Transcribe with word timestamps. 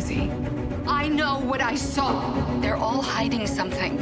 crazy. 0.00 0.30
I 0.86 1.08
know 1.08 1.40
what 1.40 1.60
I 1.60 1.74
saw. 1.74 2.32
They're 2.60 2.76
all 2.76 3.02
hiding 3.02 3.46
something. 3.46 3.98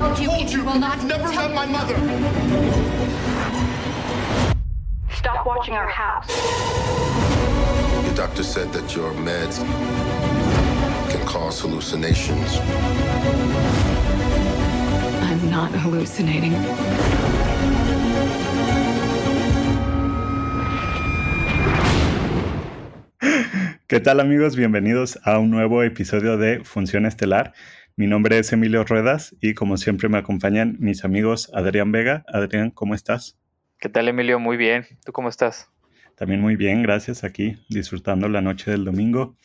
I 0.00 0.14
told 0.14 0.50
you, 0.50 0.64
will 0.64 0.78
not 0.78 0.96
you've 0.96 1.06
never 1.06 1.28
met 1.28 1.54
my 1.54 1.66
mother. 1.66 1.96
Stop 5.10 5.46
watching 5.46 5.74
our 5.74 5.88
house. 5.88 6.26
The 8.08 8.14
doctor 8.14 8.42
said 8.42 8.72
that 8.72 8.94
your 8.94 9.12
meds 9.12 9.58
can 11.10 11.26
cause 11.26 11.60
hallucinations. 11.60 12.58
I'm 15.28 15.50
not 15.50 15.70
hallucinating. 15.72 17.47
¿Qué 23.88 24.00
tal 24.00 24.20
amigos? 24.20 24.54
Bienvenidos 24.54 25.18
a 25.24 25.38
un 25.38 25.50
nuevo 25.50 25.82
episodio 25.82 26.36
de 26.36 26.62
Función 26.62 27.06
Estelar. 27.06 27.54
Mi 27.96 28.06
nombre 28.06 28.38
es 28.38 28.52
Emilio 28.52 28.84
Ruedas 28.84 29.34
y 29.40 29.54
como 29.54 29.78
siempre 29.78 30.10
me 30.10 30.18
acompañan 30.18 30.76
mis 30.78 31.06
amigos 31.06 31.50
Adrián 31.54 31.90
Vega. 31.90 32.22
Adrián, 32.28 32.70
¿cómo 32.70 32.94
estás? 32.94 33.38
¿Qué 33.78 33.88
tal 33.88 34.06
Emilio? 34.08 34.38
Muy 34.38 34.58
bien. 34.58 34.84
¿Tú 35.06 35.12
cómo 35.12 35.30
estás? 35.30 35.70
También 36.16 36.42
muy 36.42 36.54
bien, 36.54 36.82
gracias. 36.82 37.24
Aquí 37.24 37.56
disfrutando 37.70 38.28
la 38.28 38.42
noche 38.42 38.70
del 38.70 38.84
domingo. 38.84 39.38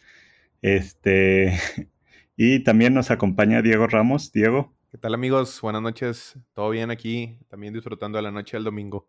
Este 0.62 1.58
y 2.36 2.66
también 2.66 2.94
nos 2.94 3.12
acompaña 3.12 3.62
Diego 3.62 3.88
Ramos. 3.88 4.34
Diego. 4.34 4.76
¿Qué 4.92 4.98
tal 4.98 5.14
amigos? 5.14 5.62
Buenas 5.62 5.82
noches. 5.82 6.38
¿Todo 6.52 6.70
bien 6.70 6.92
aquí? 6.92 7.40
También 7.48 7.74
disfrutando 7.74 8.18
de 8.18 8.24
la 8.24 8.32
noche 8.32 8.58
del 8.58 8.66
domingo. 8.66 9.08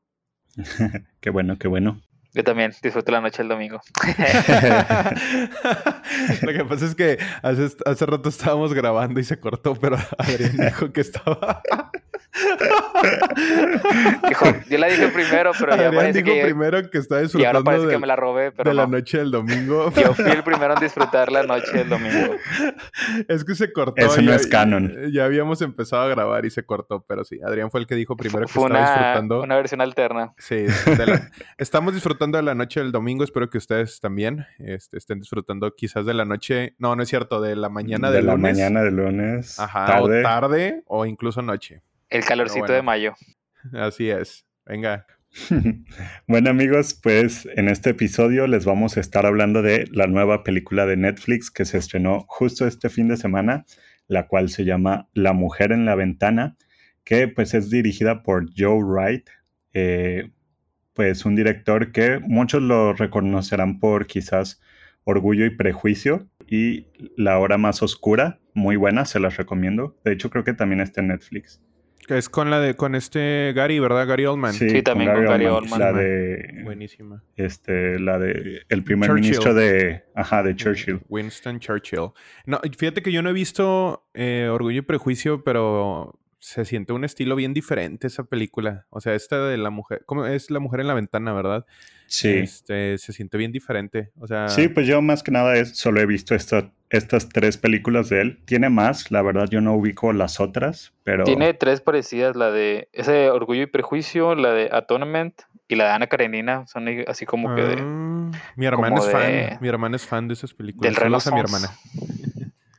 qué 1.20 1.30
bueno, 1.30 1.58
qué 1.58 1.66
bueno. 1.66 2.00
Yo 2.34 2.42
también 2.42 2.74
disfruto 2.82 3.12
la 3.12 3.20
noche 3.20 3.38
del 3.38 3.48
domingo. 3.48 3.80
Lo 6.42 6.52
que 6.52 6.64
pasa 6.64 6.86
es 6.86 6.96
que 6.96 7.18
hace, 7.42 7.68
hace 7.86 8.06
rato 8.06 8.28
estábamos 8.28 8.74
grabando 8.74 9.20
y 9.20 9.24
se 9.24 9.38
cortó, 9.38 9.76
pero 9.76 9.96
Adrián 10.18 10.56
dijo 10.56 10.92
que 10.92 11.02
estaba. 11.02 11.62
Dijo, 14.28 14.46
yo 14.68 14.78
la 14.78 14.86
dije 14.88 15.08
primero, 15.08 15.52
pero 15.58 15.70
ya 15.70 15.74
Adrián 15.74 15.94
parece 15.94 16.22
dijo 16.22 16.34
que... 16.34 16.44
primero 16.44 16.90
que 16.90 16.98
está 16.98 17.16
Y 17.16 17.18
ahora 17.18 17.24
disfrutando 17.24 17.64
parece 17.64 17.86
de, 17.86 17.92
que 17.92 17.98
me 17.98 18.06
la 18.06 18.16
robé, 18.16 18.52
pero 18.52 18.70
de 18.70 18.74
la 18.74 18.86
no. 18.86 18.92
noche 18.98 19.18
del 19.18 19.30
domingo. 19.30 19.92
Yo 19.96 20.14
fui 20.14 20.30
el 20.30 20.42
primero 20.42 20.74
en 20.74 20.80
disfrutar 20.80 21.30
la 21.32 21.42
noche 21.44 21.70
del 21.72 21.88
domingo. 21.88 22.34
es 23.28 23.44
que 23.44 23.54
se 23.54 23.72
cortó. 23.72 23.94
Eso 24.04 24.22
no 24.22 24.30
ya- 24.30 24.36
es 24.36 24.46
canon. 24.46 24.94
Ya 25.12 25.24
habíamos 25.24 25.60
empezado 25.62 26.02
a 26.02 26.08
grabar 26.08 26.44
y 26.46 26.50
se 26.50 26.64
cortó, 26.64 27.04
pero 27.06 27.24
sí, 27.24 27.40
Adrián 27.46 27.70
fue 27.70 27.80
el 27.80 27.86
que 27.86 27.94
dijo 27.94 28.16
primero 28.16 28.46
que 28.46 28.50
estaba 28.50 28.66
una, 28.66 28.80
disfrutando. 28.80 29.42
una 29.42 29.56
versión 29.56 29.80
alterna. 29.80 30.34
Sí, 30.38 30.56
de 30.56 31.06
la- 31.06 31.30
estamos 31.58 31.94
disfrutando 31.94 32.38
de 32.38 32.42
la 32.44 32.54
noche 32.54 32.80
del 32.80 32.92
domingo. 32.92 33.24
Espero 33.24 33.48
que 33.50 33.58
ustedes 33.58 34.00
también 34.00 34.46
este, 34.58 34.98
estén 34.98 35.20
disfrutando 35.20 35.70
quizás 35.74 36.06
de 36.06 36.14
la 36.14 36.24
noche. 36.24 36.74
No, 36.78 36.96
no 36.96 37.02
es 37.02 37.08
cierto, 37.08 37.40
de 37.40 37.56
la 37.56 37.68
mañana 37.68 38.10
de 38.10 38.16
de, 38.18 38.22
la 38.22 38.34
lunes. 38.34 38.56
mañana 38.56 38.82
de 38.82 38.90
lunes. 38.90 39.58
Ajá, 39.60 39.86
tarde. 39.86 40.20
o 40.20 40.22
tarde 40.22 40.82
o 40.86 41.06
incluso 41.06 41.42
noche. 41.42 41.82
El 42.14 42.24
calorcito 42.24 42.60
bueno. 42.60 42.74
de 42.74 42.82
mayo. 42.82 43.14
Así 43.72 44.08
es. 44.08 44.46
Venga. 44.64 45.04
bueno 46.28 46.48
amigos, 46.48 46.94
pues 46.94 47.48
en 47.56 47.68
este 47.68 47.90
episodio 47.90 48.46
les 48.46 48.64
vamos 48.64 48.96
a 48.96 49.00
estar 49.00 49.26
hablando 49.26 49.62
de 49.62 49.88
la 49.90 50.06
nueva 50.06 50.44
película 50.44 50.86
de 50.86 50.96
Netflix 50.96 51.50
que 51.50 51.64
se 51.64 51.76
estrenó 51.76 52.24
justo 52.28 52.68
este 52.68 52.88
fin 52.88 53.08
de 53.08 53.16
semana, 53.16 53.64
la 54.06 54.28
cual 54.28 54.48
se 54.48 54.64
llama 54.64 55.08
La 55.12 55.32
mujer 55.32 55.72
en 55.72 55.86
la 55.86 55.96
ventana, 55.96 56.56
que 57.02 57.26
pues 57.26 57.52
es 57.52 57.68
dirigida 57.68 58.22
por 58.22 58.46
Joe 58.56 58.80
Wright, 58.80 59.28
eh, 59.72 60.30
pues 60.92 61.24
un 61.24 61.34
director 61.34 61.90
que 61.90 62.20
muchos 62.20 62.62
lo 62.62 62.92
reconocerán 62.92 63.80
por 63.80 64.06
quizás 64.06 64.62
Orgullo 65.02 65.46
y 65.46 65.50
Prejuicio 65.50 66.28
y 66.46 66.86
La 67.16 67.40
hora 67.40 67.58
más 67.58 67.82
oscura, 67.82 68.38
muy 68.54 68.76
buena, 68.76 69.04
se 69.04 69.18
las 69.18 69.36
recomiendo. 69.36 69.96
De 70.04 70.12
hecho 70.12 70.30
creo 70.30 70.44
que 70.44 70.54
también 70.54 70.80
está 70.80 71.00
en 71.00 71.08
Netflix. 71.08 71.60
Que 72.06 72.18
es 72.18 72.28
con 72.28 72.50
la 72.50 72.60
de 72.60 72.74
con 72.74 72.94
este 72.94 73.52
Gary, 73.54 73.78
¿verdad? 73.78 74.06
Gary 74.06 74.26
Oldman. 74.26 74.52
Sí, 74.52 74.82
también 74.82 75.12
con 75.12 75.24
Gary 75.24 75.46
Oldman. 75.46 75.80
La 75.80 75.92
de 75.92 76.60
Buenísima. 76.64 77.22
este, 77.36 77.98
la 77.98 78.18
de 78.18 78.62
el 78.68 78.84
primer 78.84 79.08
Churchill. 79.08 79.22
ministro 79.24 79.54
de, 79.54 80.04
ajá, 80.14 80.42
de 80.42 80.54
Churchill. 80.54 81.00
Winston 81.08 81.60
Churchill. 81.60 82.10
No, 82.46 82.60
fíjate 82.76 83.02
que 83.02 83.10
yo 83.12 83.22
no 83.22 83.30
he 83.30 83.32
visto 83.32 84.06
eh, 84.14 84.48
Orgullo 84.50 84.78
y 84.80 84.82
Prejuicio, 84.82 85.42
pero 85.44 86.18
se 86.44 86.66
siente 86.66 86.92
un 86.92 87.04
estilo 87.04 87.36
bien 87.36 87.54
diferente 87.54 88.06
esa 88.06 88.24
película. 88.24 88.84
O 88.90 89.00
sea, 89.00 89.14
esta 89.14 89.46
de 89.46 89.56
la 89.56 89.70
mujer, 89.70 90.02
¿cómo 90.04 90.26
es 90.26 90.50
la 90.50 90.58
mujer 90.60 90.80
en 90.80 90.88
la 90.88 90.92
ventana, 90.92 91.32
verdad? 91.32 91.64
Sí. 92.06 92.28
Este, 92.28 92.98
se 92.98 93.14
siente 93.14 93.38
bien 93.38 93.50
diferente. 93.50 94.10
O 94.20 94.26
sea, 94.26 94.48
Sí, 94.50 94.68
pues 94.68 94.86
yo 94.86 95.00
más 95.00 95.22
que 95.22 95.30
nada 95.30 95.56
es, 95.56 95.74
solo 95.78 96.02
he 96.02 96.06
visto 96.06 96.34
esta- 96.34 96.70
estas 96.90 97.30
tres 97.30 97.56
películas 97.56 98.10
de 98.10 98.20
él. 98.20 98.42
Tiene 98.44 98.68
más, 98.68 99.10
la 99.10 99.22
verdad 99.22 99.48
yo 99.50 99.62
no 99.62 99.74
ubico 99.74 100.12
las 100.12 100.38
otras, 100.38 100.92
pero 101.02 101.24
Tiene 101.24 101.54
tres 101.54 101.80
parecidas, 101.80 102.36
la 102.36 102.50
de 102.50 102.88
ese 102.92 103.30
Orgullo 103.30 103.62
y 103.62 103.66
Prejuicio, 103.66 104.34
la 104.34 104.52
de 104.52 104.68
Atonement 104.70 105.34
y 105.66 105.76
la 105.76 105.84
de 105.84 105.90
Ana 105.92 106.06
Karenina. 106.08 106.66
Son 106.66 106.86
así 107.08 107.24
como 107.24 107.54
que 107.54 107.62
de... 107.62 107.76
ah, 107.80 108.30
mi 108.56 108.66
hermana 108.66 108.96
es 108.98 109.10
fan. 109.10 109.22
de- 109.32 109.58
Mi 109.62 109.68
hermana 109.68 109.96
es 109.96 110.04
fan 110.06 110.28
de 110.28 110.34
esas 110.34 110.52
películas. 110.52 110.92
del 110.92 111.02
Saludos 111.02 111.26
a 111.26 111.30
mi 111.32 111.40
hermana. 111.40 111.68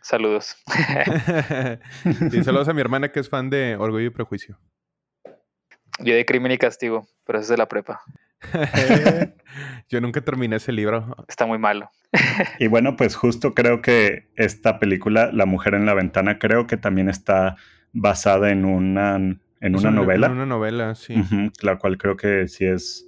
Saludos. 0.06 0.56
sí, 2.30 2.44
saludos 2.44 2.70
a 2.70 2.74
mi 2.74 2.82
hermana 2.82 3.12
que 3.12 3.20
es 3.20 3.28
fan 3.28 3.50
de 3.50 3.76
Orgullo 3.76 4.06
y 4.06 4.10
Prejuicio. 4.12 4.60
Yo 5.98 6.14
de 6.14 6.24
Crimen 6.28 6.52
y 6.52 6.60
Castigo, 6.60 7.08
pero 7.26 7.40
eso 7.40 7.46
es 7.46 7.50
de 7.50 7.58
la 7.58 7.68
prepa. 7.68 8.04
Yo 9.90 10.02
nunca 10.02 10.22
terminé 10.22 10.58
ese 10.58 10.72
libro. 10.72 11.16
Está 11.28 11.48
muy 11.48 11.58
malo. 11.58 11.90
y 12.60 12.68
bueno, 12.68 12.96
pues 12.98 13.16
justo 13.16 13.56
creo 13.56 13.82
que 13.82 14.30
esta 14.36 14.78
película, 14.78 15.32
La 15.34 15.48
mujer 15.48 15.74
en 15.74 15.88
la 15.88 15.96
ventana, 15.96 16.38
creo 16.38 16.68
que 16.68 16.78
también 16.78 17.10
está 17.10 17.56
basada 17.92 18.52
en 18.52 18.64
una, 18.64 19.16
en 19.16 19.76
una 19.76 19.90
novela. 19.90 20.28
En 20.28 20.34
una 20.34 20.46
novela, 20.46 20.94
sí. 20.94 21.16
La 21.64 21.80
cual 21.80 21.98
creo 21.98 22.16
que 22.16 22.48
sí 22.48 22.64
es 22.64 23.05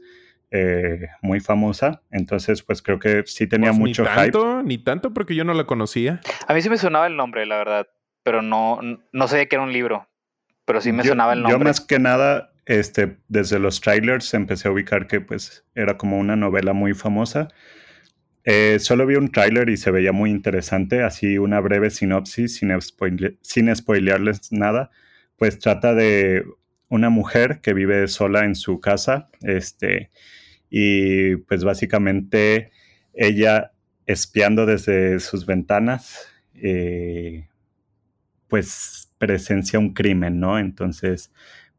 eh, 0.51 1.07
muy 1.21 1.39
famosa. 1.39 2.01
Entonces, 2.11 2.61
pues 2.63 2.81
creo 2.81 2.99
que 2.99 3.23
sí 3.25 3.47
tenía 3.47 3.71
Pues, 3.71 3.79
mucho 3.79 4.03
ni 4.03 4.09
hype. 4.09 4.21
tanto, 4.31 4.63
ni 4.63 4.77
tanto 4.77 5.13
porque 5.13 5.35
yo 5.35 5.43
no 5.43 5.53
la 5.53 5.65
conocía. 5.65 6.21
A 6.47 6.53
mí 6.53 6.61
sí 6.61 6.69
me 6.69 6.77
sonaba 6.77 7.07
el 7.07 7.15
nombre, 7.17 7.45
la 7.45 7.57
verdad, 7.57 7.87
pero 8.23 8.41
no, 8.41 8.79
no 9.11 9.27
sabía 9.27 9.47
que 9.47 9.55
era 9.55 9.63
un 9.63 9.73
libro, 9.73 10.07
pero 10.65 10.81
sí 10.81 10.91
me 10.91 11.03
yo, 11.03 11.09
sonaba 11.09 11.33
el 11.33 11.39
yo 11.39 11.49
nombre. 11.49 11.63
más 11.65 11.81
que 11.81 11.99
nada, 11.99 12.51
este, 12.65 13.17
desde 13.27 13.59
los 13.59 13.81
trailers 13.81 14.33
empecé 14.33 14.67
a 14.67 14.71
ubicar 14.71 15.07
que 15.07 15.21
pues 15.21 15.65
era 15.75 15.97
como 15.97 16.17
una 16.17 16.35
novela 16.35 16.73
muy 16.73 16.93
famosa. 16.93 17.47
Eh, 18.49 18.79
solo 18.79 19.05
vi 19.05 19.15
un 19.15 19.29
trailer 19.29 19.67
y 19.67 19.75
se 19.75 19.91
veía 19.91 20.13
muy 20.13 20.29
interesante, 20.31 21.03
así 21.03 21.37
una 21.37 21.59
breve 21.59 21.89
sinopsis 21.89 22.55
sin, 22.57 22.69
spoile- 22.79 23.37
sin 23.41 23.73
spoilearles 23.75 24.51
nada. 24.53 24.89
Pues 25.35 25.59
trata 25.59 25.93
de 25.93 26.45
una 26.89 27.09
mujer 27.09 27.59
que 27.61 27.73
vive 27.73 28.07
sola 28.07 28.45
en 28.45 28.55
su 28.55 28.79
casa, 28.79 29.29
este, 29.41 30.11
y 30.69 31.35
pues 31.37 31.63
básicamente 31.63 32.71
ella 33.13 33.71
espiando 34.05 34.65
desde 34.65 35.19
sus 35.19 35.45
ventanas, 35.45 36.27
eh, 36.55 37.47
pues 38.47 39.11
presencia 39.17 39.79
un 39.79 39.93
crimen, 39.93 40.39
¿no? 40.39 40.59
Entonces, 40.59 41.31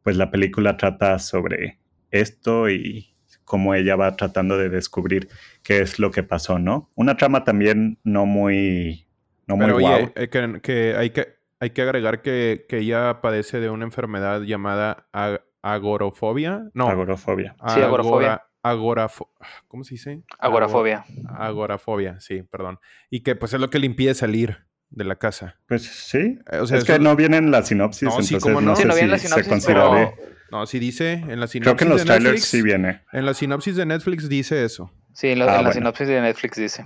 pues 0.03 0.15
la 0.17 0.29
película 0.29 0.77
trata 0.77 1.17
sobre 1.19 1.79
esto 2.11 2.69
y 2.69 3.15
cómo 3.45 3.73
ella 3.73 3.95
va 3.95 4.15
tratando 4.15 4.57
de 4.57 4.69
descubrir 4.69 5.27
qué 5.63 5.79
es 5.79 5.97
lo 5.97 6.11
que 6.11 6.21
pasó, 6.23 6.59
¿no? 6.59 6.91
Una 6.95 7.17
trama 7.17 7.43
también 7.43 7.97
no 8.03 8.25
muy, 8.27 9.07
no 9.47 9.57
muy 9.57 9.65
Pero 9.65 9.77
oye, 9.77 9.87
guau. 9.87 10.13
eh, 10.15 10.29
que, 10.29 10.59
que 10.61 10.95
hay 10.95 11.09
que 11.09 11.38
hay 11.59 11.71
que 11.71 11.81
agregar 11.81 12.21
que, 12.21 12.65
que 12.69 12.79
ella 12.79 13.21
padece 13.21 13.59
de 13.59 13.69
una 13.69 13.85
enfermedad 13.85 14.41
llamada 14.41 15.07
ag- 15.13 15.41
agorofobia. 15.61 16.69
No, 16.73 16.87
Agorafobia. 16.89 17.55
Sí, 17.67 17.81
agorafobia. 17.81 18.41
agora- 18.63 19.07
agorafo- 19.07 19.29
¿Cómo 19.67 19.83
se 19.83 19.95
dice? 19.95 20.23
Agorafobia. 20.37 21.05
Ago- 21.27 21.43
agorafobia, 21.43 22.19
sí, 22.19 22.43
perdón. 22.43 22.79
Y 23.09 23.21
que 23.23 23.35
pues 23.35 23.53
es 23.53 23.59
lo 23.59 23.69
que 23.69 23.79
le 23.79 23.85
impide 23.85 24.13
salir 24.13 24.65
de 24.89 25.03
la 25.03 25.15
casa. 25.17 25.57
Pues 25.67 25.83
sí. 25.83 26.39
Eh, 26.51 26.57
o 26.59 26.65
sea, 26.67 26.77
es 26.77 26.83
eso- 26.83 26.93
que 26.93 26.99
no 26.99 27.15
viene 27.15 27.37
en 27.37 27.51
la 27.51 27.61
sinopsis, 27.63 28.03
No, 28.03 28.11
sí, 28.21 28.33
entonces 28.35 28.43
cómo 28.43 28.61
no, 28.61 28.71
no. 28.71 28.75
sé 28.75 28.81
Sí, 28.83 28.87
no 28.87 28.93
viene 28.95 29.05
en 29.05 29.11
la 29.11 29.17
si 29.19 29.27
sinopsis, 29.27 29.63
se 29.63 29.67
pero- 29.73 30.13
No, 30.51 30.65
sí 30.65 30.79
dice 30.79 31.11
en 31.13 31.39
la 31.39 31.45
sinopsis 31.47 31.61
Creo 31.61 31.75
que 31.75 31.83
en 31.83 31.89
los 31.91 31.99
de 31.99 32.05
trailers 32.05 32.23
Netflix, 32.33 32.45
sí 32.49 32.61
viene. 32.63 33.01
En 33.11 33.25
la 33.25 33.33
sinopsis 33.35 33.75
de 33.75 33.85
Netflix 33.85 34.27
dice 34.29 34.63
eso. 34.65 34.91
Sí, 35.13 35.27
en, 35.27 35.39
lo- 35.39 35.49
Ah, 35.49 35.59
en 35.59 35.65
la 35.65 35.71
sinopsis 35.73 36.07
de 36.07 36.21
Netflix 36.21 36.57
dice. 36.57 36.85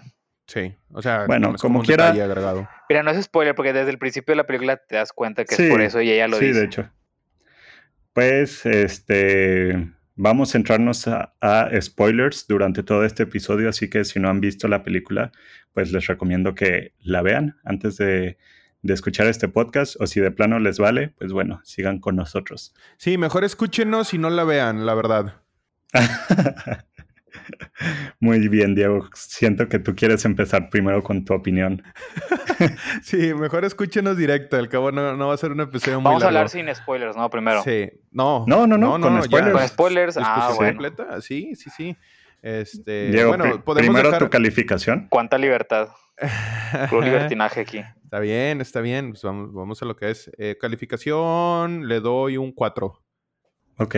Sí, 0.53 0.75
o 0.91 1.01
sea, 1.01 1.25
Bueno, 1.25 1.55
como 1.59 1.81
quiera- 1.81 2.09
agregado. 2.09 2.69
Mira, 2.87 3.01
no 3.01 3.09
es 3.09 3.23
spoiler 3.23 3.55
porque 3.55 3.73
desde 3.73 3.89
el 3.89 3.97
principio 3.97 4.33
de 4.33 4.35
la 4.35 4.45
película 4.45 4.77
te 4.77 4.97
das 4.97 5.11
cuenta 5.11 5.45
que 5.45 5.55
Sí, 5.55 5.63
es 5.63 5.69
por 5.71 5.81
eso 5.81 5.99
y 5.99 6.11
ella 6.11 6.27
lo 6.27 6.37
sí, 6.37 6.45
dice. 6.47 6.59
de 6.59 6.65
hecho. 6.65 6.89
Pues, 8.13 8.63
este, 8.67 9.89
vamos 10.15 10.49
a 10.49 10.51
centrarnos 10.51 11.07
a, 11.07 11.33
a 11.41 11.69
spoilers 11.81 12.45
durante 12.47 12.83
todo 12.83 13.03
este 13.03 13.23
episodio, 13.23 13.67
así 13.69 13.89
que 13.89 14.05
si 14.05 14.19
no 14.19 14.29
han 14.29 14.41
visto 14.41 14.67
la 14.67 14.83
película, 14.83 15.31
pues 15.73 15.91
les 15.91 16.05
recomiendo 16.05 16.53
que 16.53 16.93
la 16.99 17.23
vean 17.23 17.57
antes 17.65 17.97
de, 17.97 18.37
de 18.83 18.93
escuchar 18.93 19.25
este 19.25 19.47
podcast, 19.47 19.95
o 19.99 20.05
si 20.05 20.19
de 20.19 20.29
plano 20.29 20.59
les 20.59 20.77
vale, 20.77 21.09
pues 21.17 21.31
bueno, 21.33 21.61
sigan 21.63 21.97
con 21.99 22.15
nosotros. 22.15 22.75
Sí, 22.97 23.17
mejor 23.17 23.43
escúchenos 23.43 24.13
y 24.13 24.19
no 24.19 24.29
la 24.29 24.43
vean, 24.43 24.85
la 24.85 24.93
verdad. 24.93 25.41
Muy 28.19 28.47
bien, 28.47 28.75
Diego. 28.75 29.07
Siento 29.13 29.67
que 29.67 29.79
tú 29.79 29.95
quieres 29.95 30.25
empezar 30.25 30.69
primero 30.69 31.03
con 31.03 31.25
tu 31.25 31.33
opinión. 31.33 31.83
sí, 33.01 33.33
mejor 33.33 33.65
escúchenos 33.65 34.17
directo. 34.17 34.57
Al 34.57 34.69
cabo 34.69 34.91
no, 34.91 35.15
no 35.15 35.27
va 35.27 35.33
a 35.33 35.37
ser 35.37 35.51
un 35.51 35.61
episodio 35.61 35.99
muy 35.99 36.09
Vamos 36.09 36.23
a 36.23 36.27
hablar 36.27 36.49
sin 36.49 36.73
spoilers, 36.73 37.15
¿no? 37.15 37.29
Primero. 37.29 37.63
Sí. 37.63 37.89
No. 38.11 38.45
No, 38.47 38.67
no, 38.67 38.77
no, 38.77 38.99
con 38.99 39.15
ya. 39.15 39.21
spoilers. 39.23 39.57
Con 39.57 39.67
spoilers. 39.67 40.17
Ah, 40.17 40.51
bueno. 40.55 40.73
completa. 40.73 41.21
Sí, 41.21 41.55
sí, 41.55 41.69
sí. 41.69 41.97
Este, 42.41 43.09
Diego, 43.09 43.29
bueno, 43.29 43.63
podemos 43.63 43.87
primero 43.87 44.09
dejar... 44.09 44.23
tu 44.23 44.29
calificación. 44.29 45.07
¿Cuánta 45.09 45.37
libertad? 45.37 45.89
Puro 46.89 47.01
libertinaje 47.01 47.61
aquí. 47.61 47.79
Está 48.03 48.19
bien, 48.19 48.61
está 48.61 48.81
bien. 48.81 49.11
Pues 49.11 49.23
vamos, 49.23 49.53
vamos 49.53 49.81
a 49.81 49.85
lo 49.85 49.95
que 49.95 50.11
es. 50.11 50.29
Eh, 50.37 50.57
calificación, 50.59 51.87
le 51.87 51.99
doy 51.99 52.37
un 52.37 52.51
4. 52.51 53.01
Ok. 53.77 53.95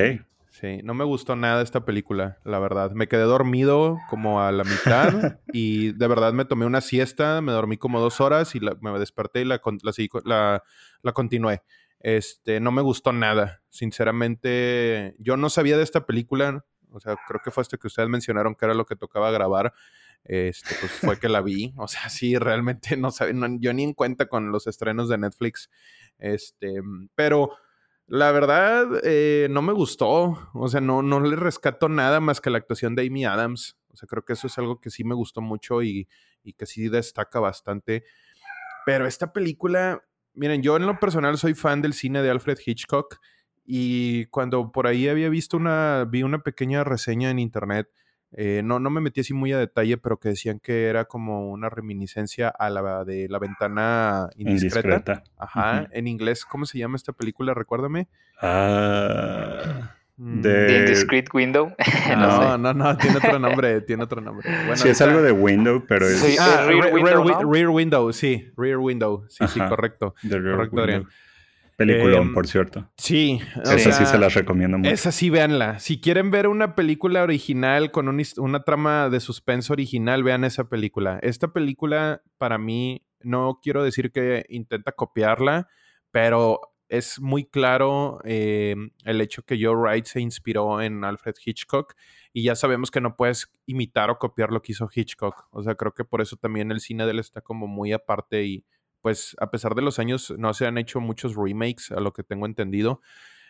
Sí, 0.62 0.80
no 0.84 0.94
me 0.94 1.04
gustó 1.04 1.36
nada 1.36 1.62
esta 1.62 1.84
película, 1.84 2.40
la 2.46 2.60
verdad. 2.60 2.92
Me 2.92 3.10
quedé 3.10 3.24
dormido 3.24 3.98
como 4.10 4.42
a 4.42 4.54
la 4.54 4.64
mitad 4.64 5.10
y 5.54 5.92
de 5.92 6.08
verdad 6.08 6.32
me 6.32 6.46
tomé 6.46 6.66
una 6.66 6.80
siesta, 6.80 7.42
me 7.42 7.52
dormí 7.52 7.76
como 7.78 8.00
dos 8.00 8.22
horas 8.22 8.56
y 8.56 8.62
la- 8.62 8.78
me 8.80 8.98
desperté 8.98 9.42
y 9.42 9.46
la, 9.46 9.60
la, 10.24 11.12
continué. 11.14 11.62
Este, 12.00 12.62
no 12.62 12.72
me 12.72 12.82
gustó 12.82 13.12
nada, 13.12 13.64
sinceramente. 13.70 15.16
Yo 15.20 15.36
no 15.36 15.50
sabía 15.50 15.76
de 15.76 15.84
esta 15.84 16.06
película, 16.06 16.64
o 16.90 17.00
sea, 17.02 17.18
creo 17.28 17.42
que 17.44 17.52
fue 17.52 17.62
esto 17.64 17.78
que 17.78 17.88
ustedes 17.88 18.08
mencionaron 18.08 18.56
que 18.56 18.64
era 18.64 18.74
lo 18.74 18.86
que 18.86 18.96
tocaba 18.96 19.32
grabar. 19.32 19.74
Este, 20.24 20.74
pues 20.80 20.92
fue 20.94 21.20
que 21.20 21.28
la 21.28 21.42
vi. 21.42 21.74
O 21.78 21.88
sea, 21.90 22.08
sí, 22.10 22.38
realmente 22.38 22.96
no 22.98 23.12
sabía, 23.12 23.34
no- 23.34 23.58
yo 23.60 23.74
ni 23.74 23.84
en 23.84 23.94
cuenta 23.94 24.28
con 24.28 24.52
los 24.54 24.68
estrenos 24.68 25.10
de 25.10 25.18
Netflix. 25.18 25.70
Este, 26.18 26.76
pero 27.14 27.52
la 28.08 28.32
verdad, 28.32 29.02
eh, 29.04 29.48
no 29.50 29.62
me 29.62 29.74
gustó. 29.74 30.50
O 30.54 30.68
sea, 30.68 30.82
no, 30.82 31.02
no 31.02 31.20
le 31.20 31.36
rescato 31.36 31.90
nada 31.90 32.20
más 32.20 32.42
que 32.42 32.50
la 32.50 32.58
actuación 32.58 32.96
de 32.96 33.08
Amy 33.08 33.26
Adams. 33.26 33.78
O 33.92 33.98
sea, 33.98 34.08
creo 34.08 34.24
que 34.24 34.34
eso 34.34 34.48
es 34.48 34.58
algo 34.58 34.80
que 34.80 34.90
sí 34.90 35.04
me 35.04 35.16
gustó 35.16 35.42
mucho 35.42 35.82
y, 35.82 36.08
y 36.44 36.54
que 36.54 36.66
sí 36.66 36.90
destaca 36.90 37.40
bastante. 37.40 38.04
Pero 38.86 39.08
esta 39.08 39.34
película, 39.34 40.04
miren, 40.34 40.62
yo 40.62 40.78
en 40.78 40.86
lo 40.86 41.00
personal 41.00 41.38
soy 41.38 41.56
fan 41.56 41.82
del 41.82 41.94
cine 41.94 42.22
de 42.22 42.30
Alfred 42.30 42.60
Hitchcock. 42.64 43.20
Y 43.66 44.28
cuando 44.28 44.72
por 44.72 44.86
ahí 44.86 45.08
había 45.08 45.30
visto 45.30 45.58
una, 45.58 46.06
vi 46.08 46.22
una 46.22 46.44
pequeña 46.44 46.84
reseña 46.84 47.32
en 47.32 47.40
internet, 47.40 47.90
eh, 48.34 48.62
no, 48.64 48.80
no 48.80 48.90
me 48.90 49.00
metí 49.02 49.22
así 49.22 49.34
muy 49.34 49.54
a 49.54 49.58
detalle, 49.58 49.98
pero 49.98 50.18
que 50.18 50.30
decían 50.30 50.60
que 50.60 50.88
era 50.88 51.06
como 51.06 51.50
una 51.52 51.70
reminiscencia 51.70 52.50
a 52.50 52.70
la 52.70 53.04
de 53.06 53.28
la 53.30 53.40
ventana 53.40 54.30
indiscreta. 54.36 54.88
Indiscreta. 54.90 55.24
Ajá, 55.38 55.88
en 55.92 56.08
inglés, 56.08 56.44
¿cómo 56.46 56.66
se 56.66 56.78
llama 56.78 56.96
esta 56.98 57.14
película? 57.14 57.54
Recuérdame. 57.54 58.08
Ah, 58.42 59.92
Mm, 60.18 60.42
de- 60.42 60.68
The 60.68 60.78
Indiscreet 60.80 61.34
Window. 61.34 61.76
no, 62.10 62.16
No, 62.16 62.42
sé. 62.54 62.58
no, 62.58 62.74
no, 62.74 62.98
tiene 62.98 63.18
otro 63.18 63.38
nombre, 63.40 63.82
tiene 63.82 64.04
otro 64.04 64.22
nombre. 64.22 64.50
Bueno, 64.66 64.78
sí, 64.78 64.88
es 64.88 65.02
algo 65.02 65.22
de 65.22 65.34
Window, 65.34 65.84
pero 65.86 66.08
es 66.08 66.20
Sí, 66.20 66.38
Ah, 66.40 66.64
Rear 66.66 66.68
Rear, 66.84 66.94
Window, 66.94 67.04
Rear 67.06 67.20
Wi- 67.20 67.44
¿no? 67.44 67.52
Rear 67.52 67.68
Window, 67.70 68.14
sí, 68.14 68.50
Rear 68.56 68.78
Window, 68.78 69.26
sí, 69.28 69.46
sí, 69.50 69.60
correcto. 69.60 70.16
correcto, 70.22 70.58
Window. 70.58 70.80
Adrián. 70.84 71.08
Peliculón, 71.76 72.28
Em, 72.28 72.34
por 72.34 72.48
cierto. 72.48 72.90
Sí, 72.98 73.40
Esa 73.64 73.92
sí 73.92 74.06
se 74.06 74.18
las 74.18 74.34
recomiendo 74.34 74.78
mucho. 74.78 74.90
Esa 74.90 75.12
sí, 75.12 75.30
véanla. 75.30 75.80
Si 75.80 76.00
quieren 76.00 76.32
ver 76.32 76.48
una 76.48 76.76
película 76.76 77.24
original 77.24 77.92
con 77.92 78.08
un 78.08 78.22
una 78.38 78.64
trama 78.64 79.10
de 79.10 79.20
suspenso 79.20 79.74
original, 79.74 80.24
vean 80.24 80.44
esa 80.44 80.70
película. 80.70 81.20
Esta 81.22 81.52
película, 81.52 82.22
para 82.38 82.58
mí, 82.58 83.06
no 83.22 83.60
quiero 83.62 83.84
decir 83.84 84.12
que 84.12 84.46
intenta 84.50 84.94
copiarla, 84.94 85.68
pero 86.12 86.62
es 86.88 87.20
muy 87.20 87.46
claro 87.46 88.20
eh, 88.24 88.76
el 89.04 89.22
hecho 89.22 89.44
que 89.44 89.58
Joe 89.62 89.76
Wright 89.76 90.06
se 90.06 90.22
inspiró 90.22 90.82
en 90.82 91.04
Alfred 91.04 91.36
Hitchcock 91.44 91.96
y 92.32 92.44
ya 92.44 92.56
sabemos 92.56 92.92
que 92.92 93.02
no 93.02 93.16
puedes 93.16 93.52
imitar 93.66 94.10
o 94.10 94.20
copiar 94.20 94.52
lo 94.52 94.62
que 94.62 94.74
hizo 94.74 94.90
Hitchcock. 94.94 95.48
O 95.52 95.64
sea, 95.64 95.76
creo 95.76 95.94
que 95.94 96.06
por 96.06 96.22
eso 96.22 96.38
también 96.38 96.72
el 96.72 96.80
cine 96.80 97.06
de 97.06 97.12
él 97.12 97.20
está 97.20 97.42
como 97.42 97.68
muy 97.68 97.92
aparte 97.92 98.44
y 98.44 98.66
pues 99.06 99.36
a 99.40 99.52
pesar 99.52 99.76
de 99.76 99.84
los 99.84 100.00
años 100.00 100.34
no 100.36 100.52
se 100.56 100.66
han 100.66 100.80
hecho 100.80 101.00
muchos 101.00 101.36
remakes, 101.36 101.92
a 101.92 102.00
lo 102.00 102.12
que 102.12 102.24
tengo 102.24 102.48
entendido. 102.48 103.02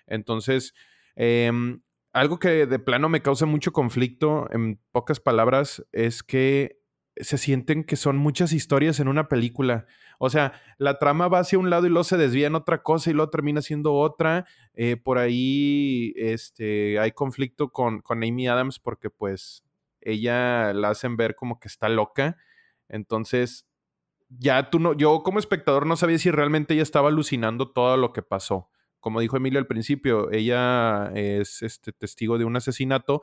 Entonces, 0.06 0.74
em, 1.16 1.80
algo 2.12 2.40
que 2.40 2.66
de 2.66 2.78
plano 2.78 3.08
me 3.08 3.22
causa 3.22 3.46
mucho 3.46 3.72
conflicto, 3.72 4.50
en 4.52 4.82
pocas 4.92 5.22
palabras, 5.22 5.86
es 5.94 6.24
que 6.24 6.82
se 7.16 7.38
sienten 7.38 7.86
que 7.86 7.96
son 7.96 8.18
muchas 8.18 8.52
historias 8.52 9.00
en 9.00 9.08
una 9.08 9.30
película. 9.30 9.86
O 10.20 10.30
sea, 10.30 10.62
la 10.78 11.00
trama 11.00 11.30
va 11.30 11.40
hacia 11.40 11.58
un 11.58 11.70
lado 11.70 11.86
y 11.86 11.90
luego 11.90 12.04
se 12.04 12.18
desvía 12.18 12.48
en 12.48 12.56
otra 12.56 12.84
cosa 12.84 13.10
y 13.10 13.14
luego 13.14 13.32
termina 13.32 13.62
siendo 13.62 13.94
otra. 13.94 14.46
Eh, 14.74 14.98
por 14.98 15.20
ahí 15.20 16.12
este, 16.18 17.00
hay 17.00 17.14
conflicto 17.14 17.70
con, 17.72 18.02
con 18.02 18.26
Amy 18.26 18.50
Adams 18.50 18.78
porque 18.80 19.10
pues 19.10 19.64
ella 20.02 20.74
la 20.74 20.90
hacen 20.90 21.16
ver 21.16 21.34
como 21.34 21.62
que 21.62 21.70
está 21.70 21.88
loca. 21.88 22.36
Entonces, 22.90 23.66
ya 24.30 24.70
tú 24.70 24.80
no, 24.80 24.94
yo 24.94 25.24
como 25.24 25.40
espectador 25.40 25.86
no 25.86 25.96
sabía 25.98 26.18
si 26.18 26.32
realmente 26.32 26.74
ella 26.74 26.84
estaba 26.84 27.10
alucinando 27.10 27.72
todo 27.72 27.98
lo 27.98 28.14
que 28.14 28.22
pasó. 28.22 28.70
Como 29.00 29.20
dijo 29.22 29.38
Emilio 29.38 29.60
al 29.60 29.68
principio, 29.68 30.32
ella 30.32 31.12
es 31.14 31.62
este 31.62 31.92
testigo 31.92 32.38
de 32.38 32.46
un 32.46 32.56
asesinato. 32.56 33.22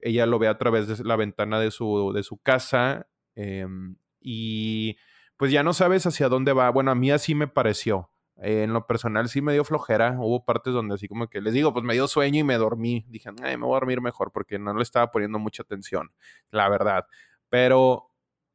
Ella 0.00 0.26
lo 0.26 0.38
ve 0.38 0.48
a 0.48 0.58
través 0.58 0.88
de 0.88 1.04
la 1.04 1.16
ventana 1.16 1.60
de 1.60 1.70
su, 1.70 2.12
de 2.14 2.22
su 2.24 2.38
casa. 2.38 3.06
em, 3.36 3.96
y 4.20 4.96
pues 5.36 5.50
ya 5.52 5.62
no 5.62 5.72
sabes 5.72 6.06
hacia 6.06 6.28
dónde 6.28 6.52
va. 6.52 6.70
Bueno, 6.70 6.90
a 6.92 6.94
mí 6.94 7.10
así 7.10 7.34
me 7.34 7.48
pareció. 7.48 8.10
En 8.36 8.72
lo 8.72 8.86
personal 8.86 9.28
sí 9.28 9.40
me 9.42 9.52
dio 9.52 9.64
flojera. 9.64 10.16
Hubo 10.18 10.44
partes 10.44 10.72
donde 10.74 10.94
así 10.96 11.08
como 11.08 11.28
que 11.28 11.40
les 11.40 11.52
digo, 11.54 11.72
pues 11.72 11.84
me 11.84 11.94
dio 11.94 12.08
sueño 12.08 12.40
y 12.40 12.44
me 12.44 12.56
dormí. 12.56 13.04
Dije, 13.08 13.30
"Ay, 13.42 13.56
me 13.56 13.64
voy 13.66 13.72
a 13.72 13.80
dormir 13.80 14.00
mejor 14.00 14.32
porque 14.32 14.58
no 14.58 14.74
le 14.74 14.82
estaba 14.82 15.10
poniendo 15.12 15.38
mucha 15.38 15.62
atención, 15.62 16.12
la 16.50 16.68
verdad. 16.68 17.06
Pero 17.48 18.08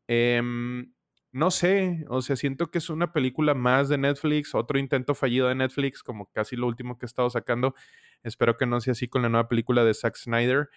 em, 0.07 0.91
no 1.31 1.51
sé, 1.51 2.05
o 2.09 2.21
sea, 2.21 2.35
siento 2.35 2.71
que 2.71 2.77
es 2.77 2.89
una 2.89 3.11
película 3.13 3.53
más 3.53 3.89
de 3.89 3.97
Netflix, 3.97 4.55
otro 4.55 4.79
intento 4.79 5.13
fallido 5.13 5.47
de 5.47 5.55
Netflix, 5.55 6.03
como 6.03 6.31
casi 6.31 6.55
lo 6.55 6.67
último 6.67 6.97
que 6.97 7.05
he 7.05 7.07
estado 7.07 7.29
sacando. 7.29 7.75
Espero 8.23 8.57
que 8.57 8.65
no 8.65 8.79
sea 8.81 8.93
así 8.93 9.07
con 9.07 9.21
la 9.21 9.29
nueva 9.29 9.47
película 9.47 9.83
de 9.83 9.93
Zack 9.93 10.15
Snyder, 10.15 10.69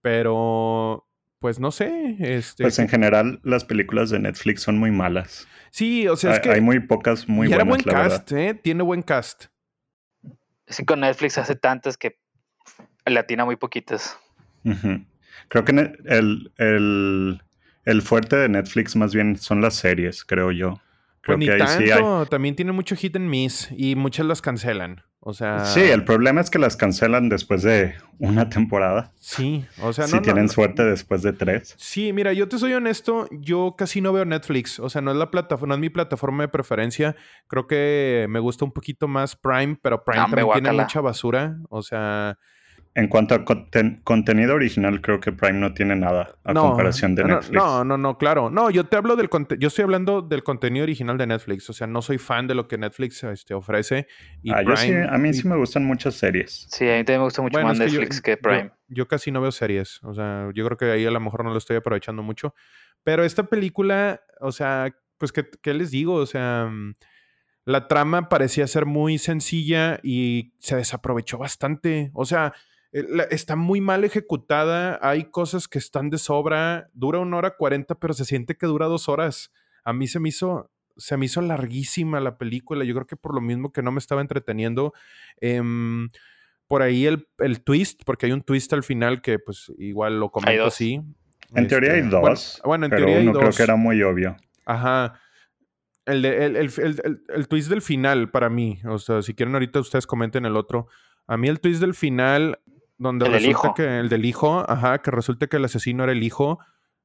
pero 0.00 1.06
pues 1.38 1.60
no 1.60 1.70
sé. 1.70 2.16
Este, 2.18 2.64
Pues 2.64 2.78
en 2.78 2.88
general, 2.88 3.40
las 3.44 3.64
películas 3.64 4.10
de 4.10 4.18
Netflix 4.18 4.62
son 4.62 4.78
muy 4.78 4.90
malas. 4.90 5.46
sí, 5.70 6.08
o 6.08 6.16
sea, 6.16 6.32
es 6.32 6.36
hay, 6.38 6.42
que 6.42 6.50
hay 6.50 6.60
muy 6.60 6.80
pocas 6.80 7.28
muy 7.28 7.48
y 7.48 7.52
era 7.52 7.64
buenas, 7.64 7.84
buen 7.84 7.96
la 7.96 8.08
cast, 8.08 8.32
¿eh? 8.32 8.54
Tiene 8.54 8.82
buen 8.82 9.02
cast. 9.02 9.46
Sí, 10.66 10.84
con 10.84 11.00
Netflix 11.00 11.38
hace 11.38 11.54
tantas 11.54 11.96
que 11.96 12.18
le 13.06 13.18
atina 13.18 13.44
muy 13.44 13.56
poquitas. 13.56 14.18
verdad. 14.64 15.06
Creo 15.48 15.64
que 15.64 15.72
el, 15.72 16.52
el, 16.58 17.42
el 17.90 18.02
fuerte 18.02 18.36
de 18.36 18.48
Netflix 18.48 18.96
más 18.96 19.14
bien 19.14 19.36
son 19.36 19.60
las 19.60 19.74
series, 19.74 20.24
creo 20.24 20.50
yo. 20.52 20.80
Creo 21.20 21.36
Pues 21.36 21.38
ni 21.38 21.46
que 21.46 21.52
ahí 21.52 21.58
tanto, 21.58 21.84
sí 21.84 21.90
hay. 21.90 22.26
también 22.30 22.54
tiene 22.56 22.72
mucho 22.72 22.94
hit 22.96 23.16
and 23.16 23.28
miss 23.28 23.68
y 23.76 23.96
muchas 23.96 24.24
las 24.26 24.40
cancelan. 24.40 25.02
O 25.20 25.34
sea, 25.34 25.64
Sí, 25.66 25.80
el 25.80 26.04
problema 26.04 26.40
es 26.40 26.48
que 26.48 26.58
las 26.60 26.76
cancelan 26.76 27.28
después 27.28 27.62
de 27.62 27.94
una 28.18 28.48
temporada. 28.48 29.12
sí, 29.16 29.66
o 29.82 29.92
sea, 29.92 30.06
si 30.06 30.12
no, 30.12 30.16
no, 30.18 30.22
tienen 30.22 30.46
no. 30.46 30.52
suerte 30.52 30.84
después 30.84 31.22
de 31.22 31.32
tres. 31.32 31.74
Sí, 31.76 32.12
mira, 32.12 32.32
yo 32.32 32.48
te 32.48 32.56
soy 32.58 32.72
honesto, 32.72 33.28
yo 33.32 33.74
casi 33.76 34.00
no 34.00 34.12
veo 34.12 34.24
Netflix, 34.24 34.78
o 34.78 34.88
sea, 34.88 35.02
no 35.02 35.10
es 35.10 35.16
la 35.16 35.30
plataforma, 35.30 35.72
no 35.72 35.74
es 35.74 35.80
mi 35.80 35.90
plataforma 35.90 36.44
de 36.44 36.48
preferencia. 36.48 37.16
Creo 37.48 37.66
que 37.66 38.26
me 38.30 38.38
gusta 38.38 38.64
un 38.64 38.72
poquito 38.72 39.08
más 39.08 39.34
Prime, 39.34 39.76
pero 39.82 40.04
Prime 40.04 40.24
también 40.24 40.48
tiene 40.52 40.72
mucha 40.72 41.00
basura, 41.00 41.58
o 41.68 41.82
sea, 41.82 42.38
En 42.98 43.06
cuanto 43.06 43.34
a 43.36 43.44
conten- 43.44 44.02
contenido 44.02 44.56
original, 44.56 45.00
creo 45.00 45.20
que 45.20 45.30
Prime 45.30 45.60
no 45.60 45.72
tiene 45.72 45.94
nada 45.94 46.34
a 46.42 46.52
no, 46.52 46.62
comparación 46.70 47.14
de 47.14 47.22
no, 47.22 47.28
Netflix. 47.36 47.52
No, 47.54 47.84
no, 47.84 47.96
no, 47.96 48.18
claro. 48.18 48.50
No, 48.50 48.70
yo 48.70 48.84
te 48.86 48.96
hablo 48.96 49.14
del 49.14 49.28
conte- 49.30 49.56
yo 49.58 49.68
estoy 49.68 49.84
hablando 49.84 50.20
del 50.20 50.42
contenido 50.42 50.82
original 50.82 51.16
de 51.16 51.28
Netflix, 51.28 51.70
o 51.70 51.72
sea, 51.72 51.86
no 51.86 52.02
soy 52.02 52.18
fan 52.18 52.48
de 52.48 52.56
lo 52.56 52.66
que 52.66 52.76
Netflix 52.76 53.22
este, 53.22 53.54
ofrece 53.54 54.08
y 54.42 54.50
Ah, 54.50 54.62
yo 54.62 54.74
sí- 54.76 54.88
Prime- 54.88 55.06
a 55.08 55.16
mí 55.16 55.28
y- 55.28 55.34
sí 55.34 55.46
me 55.46 55.56
gustan 55.56 55.84
muchas 55.84 56.16
series. 56.16 56.66
Sí, 56.70 56.84
a 56.88 56.96
mí 56.96 57.04
también 57.04 57.20
me 57.20 57.24
gusta 57.26 57.40
mucho 57.42 57.52
Bueno, 57.52 57.68
más 57.68 57.78
es 57.78 57.86
que 57.86 57.92
yo- 57.92 58.00
Netflix 58.00 58.20
que 58.20 58.36
Prime. 58.36 58.70
Yo, 58.88 59.06
casi 59.06 59.30
no 59.30 59.40
veo 59.40 59.52
series. 59.52 60.02
O 60.02 60.12
sea, 60.14 60.50
yo 60.52 60.64
creo 60.64 60.76
que 60.76 60.86
ahí 60.86 61.06
a 61.06 61.10
lo 61.12 61.20
mejor 61.20 61.44
no 61.44 61.50
lo 61.52 61.58
estoy 61.58 61.76
aprovechando 61.76 62.24
mucho. 62.24 62.52
Pero 63.04 63.22
esta 63.22 63.44
película, 63.44 64.22
o 64.40 64.50
sea, 64.50 64.92
pues, 65.18 65.30
¿qué, 65.30 65.46
qué 65.62 65.72
les 65.72 65.92
digo? 65.92 66.14
O 66.14 66.26
sea, 66.26 66.66
mm, 66.68 66.94
la 67.64 67.86
trama 67.86 68.28
parecía 68.28 68.66
ser 68.66 68.86
muy 68.86 69.18
sencilla 69.18 70.00
y 70.02 70.52
se 70.58 70.74
desaprovechó 70.74 71.38
bastante. 71.38 72.10
O 72.12 72.24
sea, 72.24 72.54
está 72.92 73.56
muy 73.56 73.80
mal 73.80 74.04
ejecutada. 74.04 74.98
Hay 75.02 75.24
cosas 75.30 75.68
que 75.68 75.78
están 75.78 76.10
de 76.10 76.18
sobra. 76.18 76.88
Dura 76.92 77.18
una 77.18 77.36
hora 77.36 77.56
cuarenta, 77.56 77.94
pero 77.94 78.14
se 78.14 78.24
siente 78.24 78.56
que 78.56 78.66
dura 78.66 78.86
dos 78.86 79.08
horas. 79.08 79.52
A 79.84 79.92
mí 79.92 80.06
se 80.06 80.20
me 80.20 80.28
hizo. 80.30 80.70
Se 80.96 81.16
me 81.16 81.26
hizo 81.26 81.40
larguísima 81.42 82.18
la 82.18 82.38
película. 82.38 82.84
Yo 82.84 82.92
creo 82.94 83.06
que 83.06 83.14
por 83.16 83.32
lo 83.34 83.40
mismo 83.40 83.72
que 83.72 83.82
no 83.82 83.92
me 83.92 83.98
estaba 84.00 84.20
entreteniendo. 84.20 84.92
Em, 85.40 86.10
por 86.66 86.82
ahí 86.82 87.06
el, 87.06 87.28
el 87.38 87.62
twist, 87.62 88.02
porque 88.04 88.26
hay 88.26 88.32
un 88.32 88.42
twist 88.42 88.72
al 88.72 88.82
final 88.82 89.22
que 89.22 89.38
pues 89.38 89.72
igual 89.78 90.18
lo 90.18 90.30
comento 90.30 90.64
así. 90.64 91.00
En 91.54 91.66
teoría 91.68 91.92
hay 91.92 92.00
Este, 92.00 92.10
dos, 92.10 92.20
Bueno, 92.20 92.36
bueno, 92.64 92.84
en 92.86 92.90
pero 92.90 93.00
teoría 93.06 93.16
hay 93.18 93.22
uno 93.28 93.32
creo 93.38 93.46
dos. 93.46 93.56
que 93.56 93.62
era 93.62 93.76
muy 93.76 94.02
obvio. 94.02 94.36
Ajá. 94.66 95.20
El, 96.04 96.22
de- 96.22 96.44
el, 96.46 96.56
el- 96.56 96.72
el- 96.78 97.00
el- 97.04 97.22
el 97.28 97.48
twist 97.48 97.70
del 97.70 97.80
final 97.80 98.30
para 98.30 98.50
mí, 98.50 98.80
o 98.86 98.98
sea, 98.98 99.22
si 99.22 99.34
quieren 99.34 99.54
ahorita 99.54 99.78
ustedes 99.80 100.06
comenten 100.06 100.44
el 100.46 100.56
otro. 100.56 100.88
A 101.26 101.36
mí 101.36 101.48
el 101.48 101.60
twist 101.60 101.80
del 101.80 101.94
final, 101.94 102.58
donde 102.98 103.26
El 103.26 103.32
resulta 103.32 103.50
hijo. 103.68 103.74
que 103.74 103.98
el 104.00 104.08
del 104.08 104.24
hijo, 104.24 104.64
ajá, 104.68 104.98
que 104.98 105.10
resulta 105.10 105.46
que 105.46 105.56
el 105.56 105.64
asesino 105.64 106.02
era 106.04 106.12
el 106.12 106.22
hijo, 106.22 106.58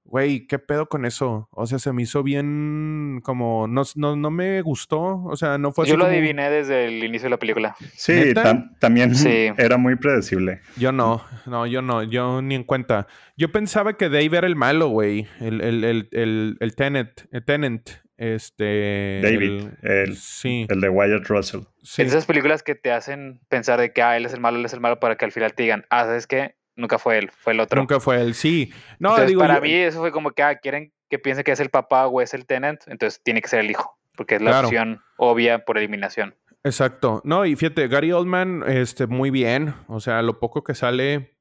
güey, 0.05 0.47
¿qué 0.47 0.59
pedo 0.59 0.87
con 0.89 1.05
eso? 1.05 1.47
O 1.51 1.65
sea, 1.65 1.79
se 1.79 1.93
me 1.93 2.01
hizo 2.01 2.23
bien 2.23 3.21
como, 3.23 3.67
no, 3.67 3.83
no, 3.95 4.15
no 4.17 4.31
me 4.31 4.61
gustó, 4.61 5.23
o 5.23 5.35
sea, 5.37 5.57
no 5.57 5.71
fue 5.71 5.83
así 5.83 5.91
Yo 5.91 5.97
lo 5.97 6.03
como- 6.03 6.13
adiviné 6.13 6.49
desde 6.49 6.85
el 6.87 7.03
inicio 7.03 7.27
de 7.27 7.29
la 7.29 7.37
película. 7.37 7.75
Sí, 7.95 8.33
también 8.79 9.15
Sí. 9.15 9.51
era 9.57 9.77
muy 9.77 9.95
predecible. 9.95 10.59
Yo 10.75 10.91
no, 10.91 11.21
no, 11.45 11.65
yo 11.67 11.81
no, 11.81 12.03
yo 12.03 12.41
ni 12.41 12.55
en 12.55 12.63
cuenta. 12.65 13.07
Yo 13.37 13.51
pensaba 13.51 13.93
que 13.93 14.09
Dave 14.09 14.37
era 14.37 14.47
el 14.47 14.55
malo, 14.57 14.89
güey, 14.89 15.25
el, 15.39 15.61
el, 15.61 15.83
el, 15.85 16.09
el, 16.11 16.57
el 16.59 16.75
Tenet, 16.75 17.27
el 17.31 17.45
Tenant, 17.45 17.89
este... 18.17 19.21
David, 19.23 19.63
el- 19.81 20.15
sí, 20.17 20.65
El 20.69 20.81
de 20.81 20.89
Wyatt 20.89 21.25
Russell. 21.27 21.61
sí. 21.81 22.01
Esas 22.01 22.25
películas 22.25 22.63
que 22.63 22.75
te 22.75 22.91
hacen 22.91 23.39
pensar 23.49 23.79
de 23.79 23.91
que 23.93 24.01
ah, 24.01 24.17
él 24.17 24.25
es 24.25 24.33
el 24.33 24.39
malo, 24.39 24.57
él 24.59 24.65
es 24.65 24.73
el 24.73 24.79
malo, 24.79 24.99
para 24.99 25.15
que 25.17 25.25
al 25.25 25.31
final 25.31 25.53
te 25.53 25.63
digan, 25.63 25.85
ah, 25.89 26.05
¿sabes 26.05 26.27
qué? 26.27 26.55
Nunca 26.75 26.97
fue 26.97 27.17
él, 27.19 27.29
fue 27.37 27.53
el 27.53 27.59
otro. 27.59 27.79
Nunca 27.79 27.99
fue 27.99 28.19
él, 28.21 28.33
sí. 28.33 28.71
No, 28.99 29.09
Entonces, 29.09 29.27
digo, 29.27 29.41
para 29.41 29.55
yo- 29.55 29.61
mí 29.61 29.73
eso 29.73 29.99
fue 29.99 30.11
como 30.11 30.31
que 30.31 30.43
ah, 30.43 30.55
quieren 30.55 30.91
que 31.09 31.19
piense 31.19 31.43
que 31.43 31.51
es 31.51 31.59
el 31.59 31.69
papá 31.69 32.07
o 32.07 32.21
es 32.21 32.33
el 32.33 32.45
tenant, 32.47 32.81
entonces 32.87 33.21
tiene 33.23 33.41
que 33.41 33.47
ser 33.47 33.59
el 33.59 33.69
hijo, 33.69 33.99
porque 34.15 34.35
es 34.35 34.41
la 34.41 34.49
Claro. 34.51 34.67
opción 34.67 35.01
obvia 35.17 35.59
por 35.65 35.77
eliminación. 35.77 36.35
Exacto. 36.63 37.21
No, 37.25 37.45
y 37.45 37.55
fíjate, 37.55 37.87
Gary 37.89 38.11
Oldman, 38.13 38.63
este, 38.67 39.05
muy 39.05 39.29
bien. 39.29 39.75
O 39.87 39.99
sea, 39.99 40.21
lo 40.21 40.39
poco 40.39 40.63
que 40.63 40.73
sale, 40.73 41.32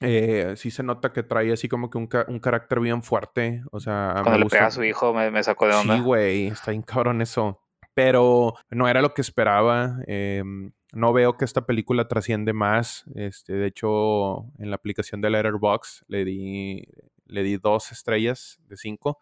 eh, 0.00 0.54
sí 0.56 0.70
se 0.70 0.82
nota 0.82 1.12
que 1.12 1.22
trae 1.22 1.52
así 1.52 1.68
como 1.68 1.90
que 1.90 1.98
un, 1.98 2.06
ca- 2.06 2.24
un 2.28 2.38
carácter 2.38 2.80
bien 2.80 3.02
fuerte. 3.02 3.62
O 3.72 3.80
sea, 3.80 4.10
Cuando 4.14 4.30
me 4.32 4.38
le 4.38 4.42
gusta- 4.44 4.58
pega 4.58 4.66
a 4.68 4.70
su 4.70 4.84
hijo 4.84 5.12
me, 5.14 5.30
me 5.30 5.42
sacó 5.42 5.66
de 5.66 5.74
onda. 5.74 5.96
Sí, 5.96 6.00
güey, 6.02 6.46
está 6.48 6.70
bien 6.70 6.82
cabrón 6.82 7.20
eso. 7.22 7.60
Pero 7.94 8.54
no 8.70 8.86
era 8.88 9.02
lo 9.02 9.12
que 9.14 9.22
esperaba. 9.22 9.96
eh, 10.06 10.42
no 10.94 11.12
veo 11.12 11.36
que 11.36 11.44
esta 11.44 11.66
película 11.66 12.08
trasciende 12.08 12.52
más. 12.54 13.04
Este, 13.14 13.52
de 13.54 13.66
hecho, 13.66 14.46
en 14.58 14.70
la 14.70 14.76
aplicación 14.76 15.20
de 15.20 15.28
Letterboxd 15.30 16.04
le 16.08 16.24
di, 16.24 16.82
le 17.26 17.42
di 17.42 17.56
dos 17.58 17.92
estrellas 17.92 18.58
de 18.68 18.76
cinco. 18.78 19.18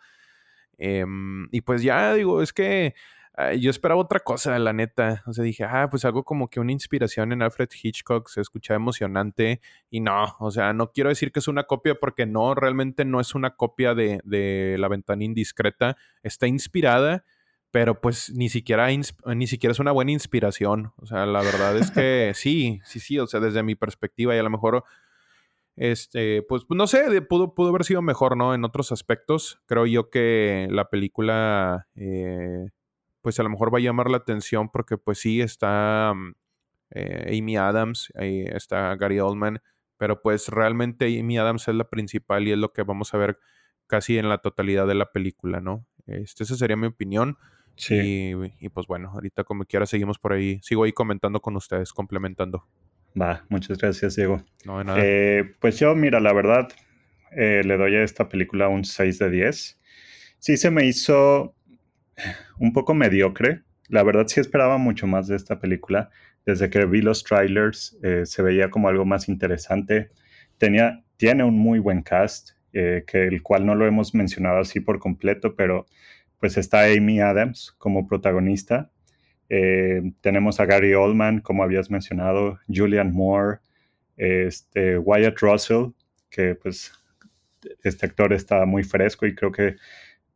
Em, 0.79 1.49
y 1.53 1.63
pues 1.63 1.83
ya 1.83 2.15
digo, 2.15 2.43
es 2.43 2.53
que 2.53 2.95
ah, 3.37 3.53
yo 3.55 3.71
esperaba 3.71 4.01
otra 4.01 4.21
cosa, 4.21 4.59
la 4.59 4.73
neta. 4.73 5.23
O 5.27 5.33
sea, 5.33 5.45
dije, 5.45 5.65
ah, 5.65 5.89
pues 5.91 6.05
algo 6.05 6.25
como 6.25 6.49
que 6.49 6.61
una 6.61 6.73
inspiración 6.73 7.33
en 7.33 7.43
Alfred 7.43 7.69
Hitchcock 7.83 8.29
se 8.29 8.41
escuchaba 8.41 8.77
emocionante. 8.77 9.61
Y 9.91 10.01
no, 10.01 10.37
o 10.41 10.51
sea, 10.51 10.73
no 10.73 10.93
quiero 10.93 11.11
decir 11.11 11.33
que 11.33 11.41
es 11.41 11.49
una 11.49 11.65
copia 11.65 11.95
porque 11.95 12.27
no, 12.27 12.55
realmente 12.55 13.05
no 13.05 13.21
es 13.21 13.35
una 13.35 13.57
copia 13.57 13.95
de, 13.95 14.21
de 14.25 14.77
La 14.79 14.89
ventana 14.89 15.25
indiscreta. 15.25 15.97
Está 16.23 16.47
inspirada, 16.47 17.25
pero 17.77 18.01
pues 18.01 18.33
ni 18.33 18.49
siquiera, 18.49 18.89
ni 18.89 19.47
siquiera 19.47 19.73
es 19.73 19.79
una 19.81 19.93
buena 19.93 20.13
inspiración. 20.13 20.93
O 20.97 21.05
sea, 21.05 21.27
la 21.27 21.43
verdad 21.43 21.77
es 21.77 21.91
que 21.91 22.33
sí, 22.35 22.81
sí, 22.85 23.01
sí, 23.01 23.19
o 23.19 23.27
sea, 23.27 23.39
desde 23.39 23.63
mi 23.63 23.75
perspectiva 23.75 24.35
y 24.35 24.39
a 24.39 24.43
lo 24.43 24.49
mejor, 24.49 24.85
este, 25.77 26.43
pues 26.43 26.63
no 26.71 26.87
sé, 26.87 27.21
pudo, 27.21 27.55
pudo 27.55 27.69
haber 27.69 27.85
sido 27.85 28.01
mejor, 28.01 28.37
¿no? 28.37 28.55
En 28.55 28.65
otros 28.65 28.93
aspectos, 28.93 29.61
creo 29.67 29.85
yo 29.85 30.09
que 30.09 30.69
la 30.71 30.89
película, 30.89 31.87
eh, 31.97 32.71
pues 33.27 33.41
a 33.41 33.43
lo 33.43 33.51
mejor 33.51 33.75
va 33.75 33.79
a 33.79 33.81
llamar 33.81 34.09
la 34.09 34.19
atención 34.19 34.69
porque 34.69 34.99
pues 34.99 35.19
sí 35.19 35.41
está 35.41 36.13
mm, 36.15 36.35
eh, 36.93 37.37
Amy 37.37 37.57
Adams, 37.57 38.13
ahí 38.15 38.43
está 38.43 38.95
Gary 38.95 39.19
Oldman, 39.19 39.61
pero 39.97 40.23
pues 40.23 40.47
realmente 40.47 41.07
Amy 41.19 41.37
Adams 41.37 41.67
es 41.67 41.75
la 41.75 41.91
principal 41.91 42.47
y 42.47 42.53
es 42.53 42.59
lo 42.59 42.73
que 42.73 42.85
vamos 42.85 43.13
a 43.13 43.19
ver 43.19 43.41
casi 43.89 44.17
en 44.17 44.29
la 44.29 44.39
totalidad 44.39 44.87
de 44.87 44.95
la 44.95 45.11
película, 45.11 45.61
¿no? 45.61 45.85
Este, 46.07 46.45
esa 46.45 46.55
sería 46.55 46.77
mi 46.77 46.87
opinión. 46.87 47.37
Sí. 47.75 47.97
Y, 47.97 48.65
y, 48.65 48.69
pues 48.69 48.87
bueno, 48.87 49.11
ahorita 49.11 49.43
como 49.43 49.65
quiera 49.65 49.87
seguimos 49.87 50.21
por 50.21 50.33
ahí. 50.33 50.61
Sigo 50.63 50.85
ahí 50.85 50.93
comentando 50.93 51.41
con 51.41 51.57
ustedes, 51.57 51.93
complementando. 51.93 52.69
Va, 53.21 53.45
muchas 53.49 53.77
gracias, 53.77 54.15
Diego. 54.15 54.41
No 54.65 54.79
de 54.79 54.85
nada. 54.85 54.99
Eh, 55.03 55.53
pues 55.59 55.81
yo, 55.81 55.97
mira, 55.97 56.21
la 56.21 56.33
verdad, 56.33 56.69
eh, 57.33 57.63
le 57.65 57.77
doy 57.77 57.97
a 57.97 58.05
esta 58.05 58.29
película 58.29 58.69
un 58.69 58.85
6 58.85 59.19
de 59.19 59.31
10. 59.31 59.81
Sí 60.39 60.57
se 60.57 60.71
me 60.71 60.85
hizo 60.85 61.56
un 62.59 62.73
poco 62.73 62.95
mediocre. 62.95 63.63
La 63.89 64.03
verdad 64.03 64.27
sí 64.27 64.41
esperaba 64.41 64.79
mucho 64.79 65.07
más 65.07 65.29
de 65.29 65.37
esta 65.37 65.59
película. 65.59 66.11
Desde 66.45 66.71
que 66.71 66.85
vi 66.87 67.03
los 67.03 67.25
trailers 67.25 67.99
eh, 68.03 68.23
se 68.25 68.43
veía 68.43 68.71
como 68.71 68.89
algo 68.89 69.05
más 69.05 69.29
interesante. 69.29 70.11
Tenía, 70.59 71.05
tiene 71.17 71.45
un 71.45 71.59
muy 71.59 71.79
buen 71.79 72.03
cast, 72.03 72.51
eh, 72.73 73.05
que 73.07 73.27
el 73.27 73.43
cual 73.43 73.67
no 73.67 73.75
lo 73.75 73.87
hemos 73.87 74.15
mencionado 74.15 74.59
así 74.59 74.81
por 74.81 74.99
completo, 74.99 75.55
pero 75.57 75.87
pues 76.39 76.57
está 76.57 76.85
Amy 76.85 77.21
Adams 77.21 77.75
como 77.79 78.07
protagonista. 78.07 78.91
Eh, 79.49 80.03
tenemos 80.21 80.61
a 80.61 80.67
Gary 80.67 80.95
Oldman, 80.95 81.41
como 81.41 81.63
habías 81.63 81.91
mencionado, 81.91 82.59
Julian 82.69 83.13
Moore, 83.13 83.59
este, 84.17 84.99
Wyatt 84.99 85.39
Russell, 85.41 85.93
que 86.31 86.55
pues 86.55 86.93
este 87.83 88.07
actor 88.07 88.33
está 88.33 88.65
muy 88.67 88.83
fresco 88.83 89.27
y 89.27 89.35
creo 89.35 89.53
que, 89.53 89.77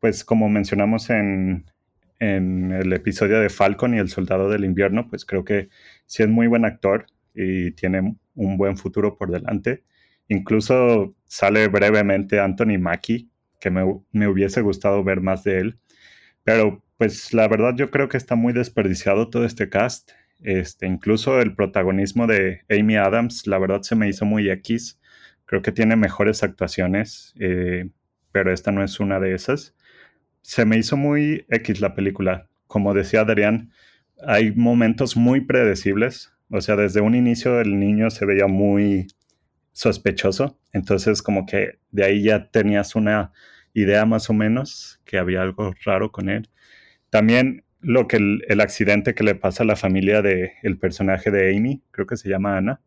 pues 0.01 0.25
como 0.25 0.49
mencionamos 0.49 1.11
en, 1.11 1.67
el 2.19 2.93
episodio 2.93 3.41
de 3.41 3.49
Falcon 3.49 3.95
y 3.95 3.99
el 3.99 4.11
Soldado 4.11 4.51
del 4.51 4.65
Invierno, 4.65 5.09
pues 5.09 5.25
creo 5.25 5.45
que 5.45 5.71
sí 6.05 6.23
es 6.23 6.29
muy 6.29 6.49
buen 6.49 6.67
actor 6.67 7.07
y 7.35 7.71
tiene 7.73 8.17
un 8.35 8.59
buen 8.59 8.77
futuro 8.77 9.17
por 9.17 9.31
delante. 9.31 9.85
Incluso 10.29 11.15
sale 11.25 11.69
brevemente 11.69 12.39
Anthony 12.39 12.79
Mackie, 12.79 13.31
que 13.59 13.71
me, 13.71 13.83
me 14.13 14.29
hubiese 14.29 14.61
gustado 14.61 15.03
ver 15.03 15.23
más 15.23 15.45
de 15.45 15.61
él. 15.61 15.79
Pero 16.45 16.83
pues 16.99 17.33
la 17.33 17.49
verdad 17.49 17.75
yo 17.77 17.91
creo 17.91 18.09
que 18.11 18.19
está 18.19 18.35
muy 18.35 18.53
desperdiciado 18.53 19.31
todo 19.31 19.47
este 19.47 19.71
cast. 19.71 20.11
Este, 20.43 20.87
incluso 20.87 21.41
el 21.41 21.55
protagonismo 21.55 22.27
de 22.27 22.61
Amy 22.69 22.97
Adams, 22.97 23.47
la 23.47 23.59
verdad 23.59 23.81
se 23.81 23.97
me 23.97 24.09
hizo 24.09 24.27
muy 24.27 24.51
X. 24.51 25.01
Creo 25.47 25.63
que 25.63 25.73
tiene 25.73 25.97
mejores 25.97 26.43
actuaciones, 26.43 27.35
eh, 27.41 27.89
pero 28.33 28.53
esta 28.53 28.73
no 28.73 28.85
es 28.85 29.01
una 29.01 29.19
de 29.21 29.35
esas. 29.35 29.75
Se 30.43 30.65
me 30.65 30.79
hizo 30.79 30.97
muy 30.97 31.45
X 31.49 31.81
la 31.81 31.95
película. 31.95 32.49
Como 32.67 32.95
decía 32.95 33.21
Adrián, 33.21 33.71
hay 34.27 34.53
momentos 34.53 35.17
muy 35.17 35.41
predecibles. 35.43 36.33
O 36.51 36.61
sea, 36.61 36.77
desde 36.77 37.01
un 37.01 37.15
inicio 37.15 37.61
el 37.61 37.79
niño 37.79 38.11
se 38.11 38.27
veía 38.27 38.47
muy 38.47 39.07
sospechoso. 39.73 40.59
Entonces, 40.73 41.23
como 41.23 41.47
que 41.47 41.79
de 41.91 42.05
ahí 42.05 42.23
ya 42.25 42.51
tenías 42.51 42.95
una 42.95 43.33
idea 43.75 44.05
más 44.05 44.31
o 44.31 44.33
menos 44.33 45.01
que 45.05 45.19
había 45.19 45.43
algo 45.43 45.75
raro 45.85 46.13
con 46.13 46.29
él. 46.29 46.49
También 47.11 47.65
lo 47.81 48.07
que 48.09 48.17
el, 48.17 48.61
accidente 48.61 49.15
que 49.15 49.25
le 49.25 49.35
pasa 49.35 49.63
a 49.63 49.67
la 49.67 49.77
familia 49.77 50.23
del 50.23 50.51
el 50.63 50.79
personaje 50.79 51.31
de 51.31 51.57
Amy, 51.57 51.83
creo 51.91 52.07
que 52.07 52.17
se 52.17 52.29
llama 52.29 52.57
Ana, 52.57 52.81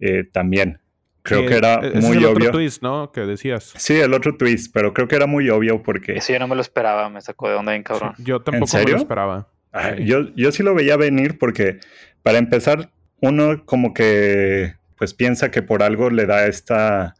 eh, 0.00 0.24
también. 0.24 0.81
Creo 1.22 1.40
Sí, 1.42 1.46
que 1.46 1.54
era 1.56 1.74
ese 1.74 1.98
es 1.98 2.04
muy 2.04 2.16
el 2.16 2.24
otro 2.24 2.36
obvio. 2.36 2.50
twist, 2.50 2.82
¿no? 2.82 3.12
Que 3.12 3.20
decías. 3.22 3.72
Sí, 3.76 3.94
el 3.94 4.12
otro 4.12 4.36
twist, 4.36 4.72
pero 4.74 4.92
creo 4.92 5.06
que 5.06 5.14
era 5.16 5.26
muy 5.26 5.48
obvio 5.50 5.82
porque 5.82 6.14
Eso 6.16 6.32
yo 6.32 6.38
no 6.40 6.48
me 6.48 6.54
lo 6.56 6.60
esperaba, 6.62 7.08
me 7.10 7.20
sacó 7.20 7.48
de 7.48 7.54
onda 7.54 7.72
bien 7.72 7.84
cabrón. 7.84 8.14
Yo 8.18 8.40
tampoco 8.40 8.64
me 8.74 8.80
serio? 8.80 8.94
lo 8.96 9.00
esperaba. 9.02 9.48
Ah, 9.72 9.94
Sí. 9.96 10.04
yo, 10.04 10.34
yo 10.34 10.50
sí 10.52 10.62
lo 10.62 10.74
veía 10.74 10.96
venir 10.96 11.38
porque, 11.38 11.78
para 12.22 12.38
empezar, 12.38 12.90
uno 13.20 13.64
como 13.64 13.94
que 13.94 14.74
pues 14.96 15.14
piensa 15.14 15.50
que 15.50 15.62
por 15.62 15.82
algo 15.82 16.10
le 16.10 16.26
da 16.26 16.46
esta, 16.46 17.14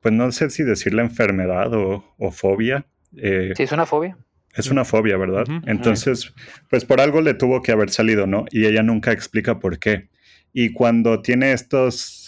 pues 0.00 0.14
no 0.14 0.30
sé 0.32 0.50
si 0.50 0.62
decirle 0.62 1.02
enfermedad 1.02 1.72
o, 1.74 2.04
o 2.18 2.30
fobia. 2.32 2.86
eh, 3.16 3.52
Sí, 3.56 3.64
es 3.64 3.72
una 3.72 3.84
fobia. 3.86 4.16
Es 4.54 4.68
una 4.70 4.84
fobia, 4.84 5.16
¿verdad? 5.16 5.44
Ujú. 5.48 5.60
Entonces, 5.66 6.32
pues 6.70 6.84
por 6.84 7.00
algo 7.00 7.20
le 7.20 7.34
tuvo 7.34 7.62
que 7.62 7.72
haber 7.72 7.90
salido, 7.90 8.26
¿no? 8.26 8.44
Y 8.50 8.66
ella 8.66 8.82
nunca 8.82 9.10
explica 9.12 9.58
por 9.58 9.78
qué. 9.78 10.08
Y 10.52 10.72
cuando 10.72 11.20
tiene 11.22 11.52
estos 11.52 12.21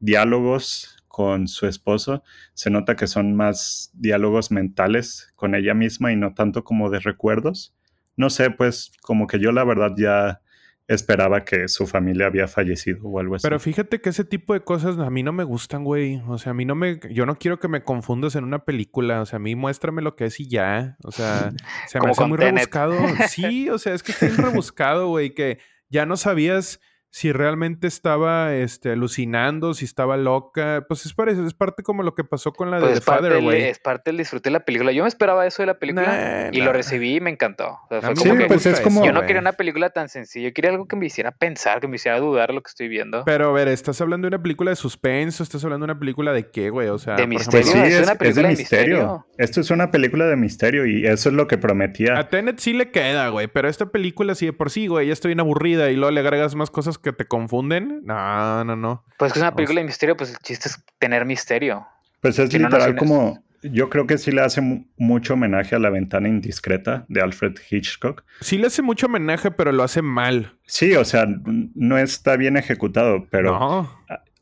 diálogos 0.00 0.96
con 1.08 1.48
su 1.48 1.66
esposo, 1.66 2.22
se 2.54 2.70
nota 2.70 2.94
que 2.96 3.06
son 3.06 3.34
más 3.34 3.90
diálogos 3.94 4.50
mentales 4.50 5.32
con 5.34 5.54
ella 5.54 5.72
misma 5.72 6.12
y 6.12 6.16
no 6.16 6.34
tanto 6.34 6.62
como 6.62 6.90
de 6.90 7.00
recuerdos. 7.00 7.74
No 8.16 8.30
sé, 8.30 8.50
pues 8.50 8.92
como 9.02 9.26
que 9.26 9.38
yo 9.38 9.52
la 9.52 9.64
verdad 9.64 9.92
ya 9.96 10.40
esperaba 10.88 11.44
que 11.44 11.68
su 11.68 11.86
familia 11.86 12.26
había 12.26 12.46
fallecido 12.46 13.08
o 13.08 13.18
algo 13.18 13.34
así. 13.34 13.42
Pero 13.42 13.58
fíjate 13.58 14.00
que 14.00 14.10
ese 14.10 14.24
tipo 14.24 14.54
de 14.54 14.60
cosas 14.60 14.98
a 14.98 15.10
mí 15.10 15.22
no 15.22 15.32
me 15.32 15.44
gustan, 15.44 15.84
güey. 15.84 16.22
O 16.28 16.38
sea, 16.38 16.50
a 16.50 16.54
mí 16.54 16.64
no 16.64 16.74
me... 16.74 17.00
Yo 17.10 17.26
no 17.26 17.38
quiero 17.38 17.58
que 17.58 17.68
me 17.68 17.82
confundas 17.82 18.36
en 18.36 18.44
una 18.44 18.64
película. 18.64 19.20
O 19.20 19.26
sea, 19.26 19.38
a 19.38 19.40
mí 19.40 19.56
muéstrame 19.56 20.02
lo 20.02 20.14
que 20.16 20.26
es 20.26 20.38
y 20.38 20.48
ya. 20.48 20.96
O 21.02 21.10
sea, 21.10 21.52
se 21.88 22.00
me 22.00 22.10
hace 22.10 22.24
muy 22.26 22.38
Tenet. 22.38 22.54
rebuscado. 22.72 22.94
Sí, 23.28 23.68
o 23.68 23.78
sea, 23.78 23.94
es 23.94 24.02
que 24.02 24.12
está 24.12 24.28
rebuscado, 24.36 25.08
güey, 25.08 25.34
que 25.34 25.58
ya 25.88 26.06
no 26.06 26.16
sabías 26.16 26.80
si 27.16 27.32
realmente 27.32 27.86
estaba 27.86 28.54
este, 28.54 28.90
alucinando, 28.92 29.72
si 29.72 29.86
estaba 29.86 30.18
loca. 30.18 30.84
Pues 30.86 31.06
es, 31.06 31.14
parece, 31.14 31.46
es 31.46 31.54
parte 31.54 31.82
como 31.82 32.02
lo 32.02 32.14
que 32.14 32.24
pasó 32.24 32.52
con 32.52 32.70
la 32.70 32.76
de 32.76 32.82
Pues 32.82 32.92
The 32.92 32.98
es, 32.98 33.04
parte 33.06 33.22
Father, 33.28 33.42
güey. 33.42 33.62
es 33.62 33.78
parte 33.78 34.10
del 34.10 34.18
disfrute 34.18 34.50
de 34.50 34.52
la 34.52 34.60
película. 34.66 34.92
Yo 34.92 35.02
me 35.02 35.08
esperaba 35.08 35.46
eso 35.46 35.62
de 35.62 35.66
la 35.68 35.78
película 35.78 36.04
Nah, 36.06 36.50
y 36.52 36.58
nah. 36.58 36.66
lo 36.66 36.72
recibí 36.74 37.16
y 37.16 37.20
me 37.22 37.30
encantó. 37.30 37.78
O 37.88 38.00
sea, 38.00 38.02
fue 38.02 38.14
como 38.16 38.36
que 38.36 38.44
pues, 38.44 38.66
es 38.66 38.80
como- 38.82 39.02
yo 39.02 39.12
no 39.14 39.22
quería 39.22 39.40
una 39.40 39.54
película 39.54 39.88
tan 39.88 40.10
sencilla. 40.10 40.48
Yo 40.48 40.52
quería 40.52 40.72
algo 40.72 40.86
que 40.86 40.94
me 40.96 41.06
hiciera 41.06 41.30
pensar, 41.32 41.80
que 41.80 41.88
me 41.88 41.96
hiciera 41.96 42.20
dudar 42.20 42.52
lo 42.52 42.60
que 42.62 42.68
estoy 42.68 42.88
viendo. 42.88 43.24
Pero 43.24 43.48
a 43.48 43.52
ver, 43.52 43.68
¿estás 43.68 43.98
hablando 44.02 44.26
de 44.26 44.36
una 44.36 44.42
película 44.42 44.70
de 44.72 44.76
suspenso? 44.76 45.42
¿Estás 45.42 45.64
hablando 45.64 45.86
de 45.86 45.92
una 45.92 45.98
película 45.98 46.34
de 46.34 46.50
qué, 46.50 46.68
güey? 46.68 46.88
O 46.88 46.98
sea, 46.98 47.16
De 47.16 47.26
misterio. 47.26 47.50
Pues 47.62 47.64
sí, 47.64 47.78
ejemplo, 47.78 47.88
es 47.88 47.94
es, 47.94 48.02
una 48.02 48.12
es 48.12 48.18
película 48.18 48.42
de 48.42 48.54
de 48.54 48.58
misterio. 48.60 48.96
misterio. 48.98 49.26
Esto 49.38 49.60
es 49.62 49.70
una 49.70 49.90
película 49.90 50.26
de 50.26 50.36
misterio 50.36 50.84
y 50.84 51.06
eso 51.06 51.30
es 51.30 51.34
lo 51.34 51.46
que 51.48 51.56
prometía. 51.56 52.18
A 52.18 52.28
Tenet 52.28 52.58
sí 52.58 52.74
le 52.74 52.90
queda, 52.90 53.30
güey, 53.30 53.46
pero 53.46 53.70
esta 53.70 53.86
película 53.86 54.34
sí 54.34 54.44
de 54.44 54.52
por 54.52 54.68
sí, 54.70 54.86
güey, 54.86 55.06
ya 55.06 55.14
estoy 55.14 55.30
bien 55.30 55.40
aburrida 55.40 55.90
y 55.90 55.96
luego 55.96 56.10
le 56.10 56.20
agregas 56.20 56.54
más 56.54 56.70
cosas 56.70 56.98
que 56.98 57.05
te 57.12 57.24
confunden. 57.26 58.02
No, 58.04 58.64
no, 58.64 58.76
no. 58.76 59.04
Pues 59.18 59.32
que 59.32 59.38
es 59.38 59.42
una 59.42 59.50
O 59.50 59.56
película 59.56 59.80
de 59.80 59.86
misterio, 59.86 60.16
pues 60.16 60.30
el 60.30 60.38
chiste 60.38 60.68
es 60.68 60.84
tener 60.98 61.24
misterio. 61.24 61.86
Pues 62.20 62.38
es 62.38 62.50
Que 62.50 62.58
literal 62.58 62.96
como 62.96 63.44
yo 63.62 63.88
creo 63.90 64.06
que 64.06 64.16
sí 64.18 64.30
le 64.30 64.42
hace 64.42 64.60
mu- 64.60 64.84
mucho 64.96 65.34
homenaje 65.34 65.74
a 65.74 65.78
La 65.78 65.90
ventana 65.90 66.28
indiscreta 66.28 67.04
de 67.08 67.20
Alfred 67.20 67.54
Hitchcock. 67.70 68.24
Sí 68.40 68.58
le 68.58 68.68
hace 68.68 68.82
mucho 68.82 69.06
homenaje, 69.06 69.50
pero 69.50 69.72
lo 69.72 69.82
hace 69.82 70.02
mal. 70.02 70.56
Sí, 70.66 70.94
o 70.94 71.04
sea, 71.04 71.26
no 71.74 71.98
está 71.98 72.36
bien 72.36 72.56
ejecutado, 72.56 73.26
pero 73.30 73.58
no. 73.58 73.90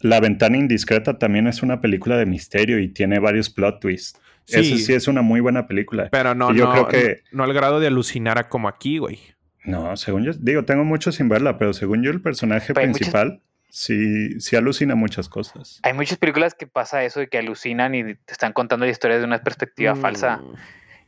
La 0.00 0.20
ventana 0.20 0.58
indiscreta 0.58 1.18
también 1.18 1.46
es 1.46 1.62
una 1.62 1.80
película 1.80 2.16
de 2.18 2.26
misterio 2.26 2.78
y 2.78 2.88
tiene 2.88 3.18
varios 3.18 3.48
plot 3.48 3.80
twists. 3.80 4.20
Sí. 4.44 4.60
Eso 4.60 4.76
sí 4.76 4.92
es 4.92 5.08
una 5.08 5.22
muy 5.22 5.40
buena 5.40 5.66
película. 5.66 6.08
Pero 6.12 6.34
no, 6.34 6.52
Y 6.52 6.56
yo 6.58 6.66
no, 6.66 6.72
creo 6.72 6.88
que 6.88 7.22
no 7.32 7.44
al 7.44 7.54
grado 7.54 7.80
de 7.80 7.86
alucinar 7.86 8.36
a 8.38 8.50
como 8.50 8.68
aquí, 8.68 8.98
güey. 8.98 9.18
No, 9.64 9.96
según 9.96 10.24
yo, 10.24 10.32
digo, 10.38 10.64
tengo 10.64 10.84
mucho 10.84 11.10
sin 11.12 11.28
verla, 11.28 11.58
pero 11.58 11.72
según 11.72 12.02
yo 12.02 12.10
el 12.10 12.20
personaje 12.20 12.68
Pero 12.74 12.80
hay 12.80 12.86
muchas- 12.88 12.98
principal 13.08 13.42
sí, 13.68 14.38
sí 14.40 14.56
alucina 14.56 14.94
muchas 14.94 15.28
cosas. 15.28 15.80
Hay 15.82 15.92
muchas 15.94 16.18
películas 16.18 16.54
que 16.54 16.66
pasa 16.66 17.02
eso 17.04 17.20
de 17.20 17.28
que 17.28 17.38
alucinan 17.38 17.94
y 17.94 18.14
te 18.14 18.32
están 18.32 18.52
contando 18.52 18.84
la 18.86 18.92
historia 18.92 19.18
de 19.18 19.24
una 19.24 19.42
perspectiva 19.42 19.94
Mm, 19.94 20.00
falsa. 20.00 20.40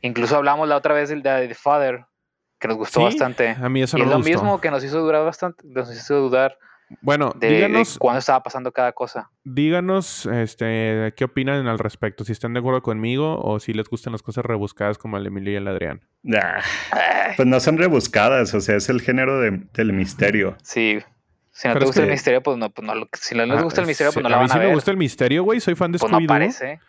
Incluso 0.01 0.35
hablamos 0.37 0.67
la 0.67 0.75
otra 0.75 0.93
vez 0.93 1.09
del 1.09 1.23
de 1.23 1.47
The 1.47 1.55
Father, 1.55 2.05
que 2.59 2.67
nos 2.67 2.77
gustó 2.77 2.99
Sí, 2.99 3.05
bastante. 3.05 3.49
A 3.61 3.69
mí 3.69 3.81
eso 3.81 3.97
y 3.97 4.01
no 4.01 4.05
es 4.05 4.09
me 4.09 4.11
lo 4.11 4.17
gustó. 4.17 4.29
mismo 4.43 4.61
que 4.61 4.69
nos 4.71 4.83
hizo 4.83 4.99
durar 4.99 5.23
bastante, 5.23 5.63
nos 5.67 5.91
hizo 5.95 6.15
dudar 6.15 6.57
Bueno, 7.01 7.33
de, 7.35 7.47
de 7.47 7.55
díganos, 7.55 7.97
cuándo 7.97 8.19
estaba 8.19 8.41
pasando 8.43 8.71
cada 8.71 8.93
cosa. 8.93 9.29
díganos 9.43 10.25
este, 10.25 11.13
qué 11.17 11.25
opinan 11.25 11.67
al 11.67 11.79
respecto. 11.79 12.23
Si 12.23 12.31
están 12.31 12.53
de 12.53 12.59
acuerdo 12.59 12.81
conmigo 12.81 13.39
o 13.41 13.59
si 13.59 13.73
les 13.73 13.89
gustan 13.89 14.13
las 14.13 14.21
cosas 14.21 14.45
rebuscadas 14.45 14.97
como 14.97 15.17
el 15.17 15.25
Emilio 15.25 15.51
y 15.51 15.55
el 15.57 15.67
Adrián. 15.67 16.01
Pues 17.35 17.47
no 17.47 17.59
son 17.59 17.77
rebuscadas, 17.77 18.53
o 18.53 18.61
sea, 18.61 18.77
es 18.77 18.87
el 18.89 19.01
género 19.01 19.39
de- 19.41 19.63
del 19.73 19.93
misterio. 19.93 20.55
sí. 20.63 20.99
Si 21.51 21.67
no 21.67 21.73
Pero 21.73 21.79
te 21.79 21.85
gusta 21.87 22.01
que- 22.01 22.05
el 22.05 22.11
misterio, 22.11 22.43
pues 22.43 22.55
no, 22.55 22.69
pues 22.69 22.85
no 22.87 22.93
lo- 22.93 23.09
si 23.13 23.33
no 23.33 23.43
les 23.43 23.57
Ah, 23.57 23.61
gusta 23.63 23.81
el 23.81 23.87
misterio, 23.87 24.11
sí, 24.11 24.17
pues 24.17 24.23
no 24.23 24.29
la 24.29 24.35
a 24.35 24.39
mí 24.41 24.43
van 24.43 24.51
a 24.51 24.53
sí 24.53 24.59
ver. 24.59 24.67
me 24.67 24.73
gusta 24.75 24.91
el 24.91 24.97
misterio, 24.97 25.41
güey. 25.43 25.59
Soy 25.59 25.73
fan 25.73 25.91
de 25.91 25.97
pues 25.97 26.11
no 26.11 26.19
Scooby-Doo. 26.19 26.25
aparece. 26.35 26.79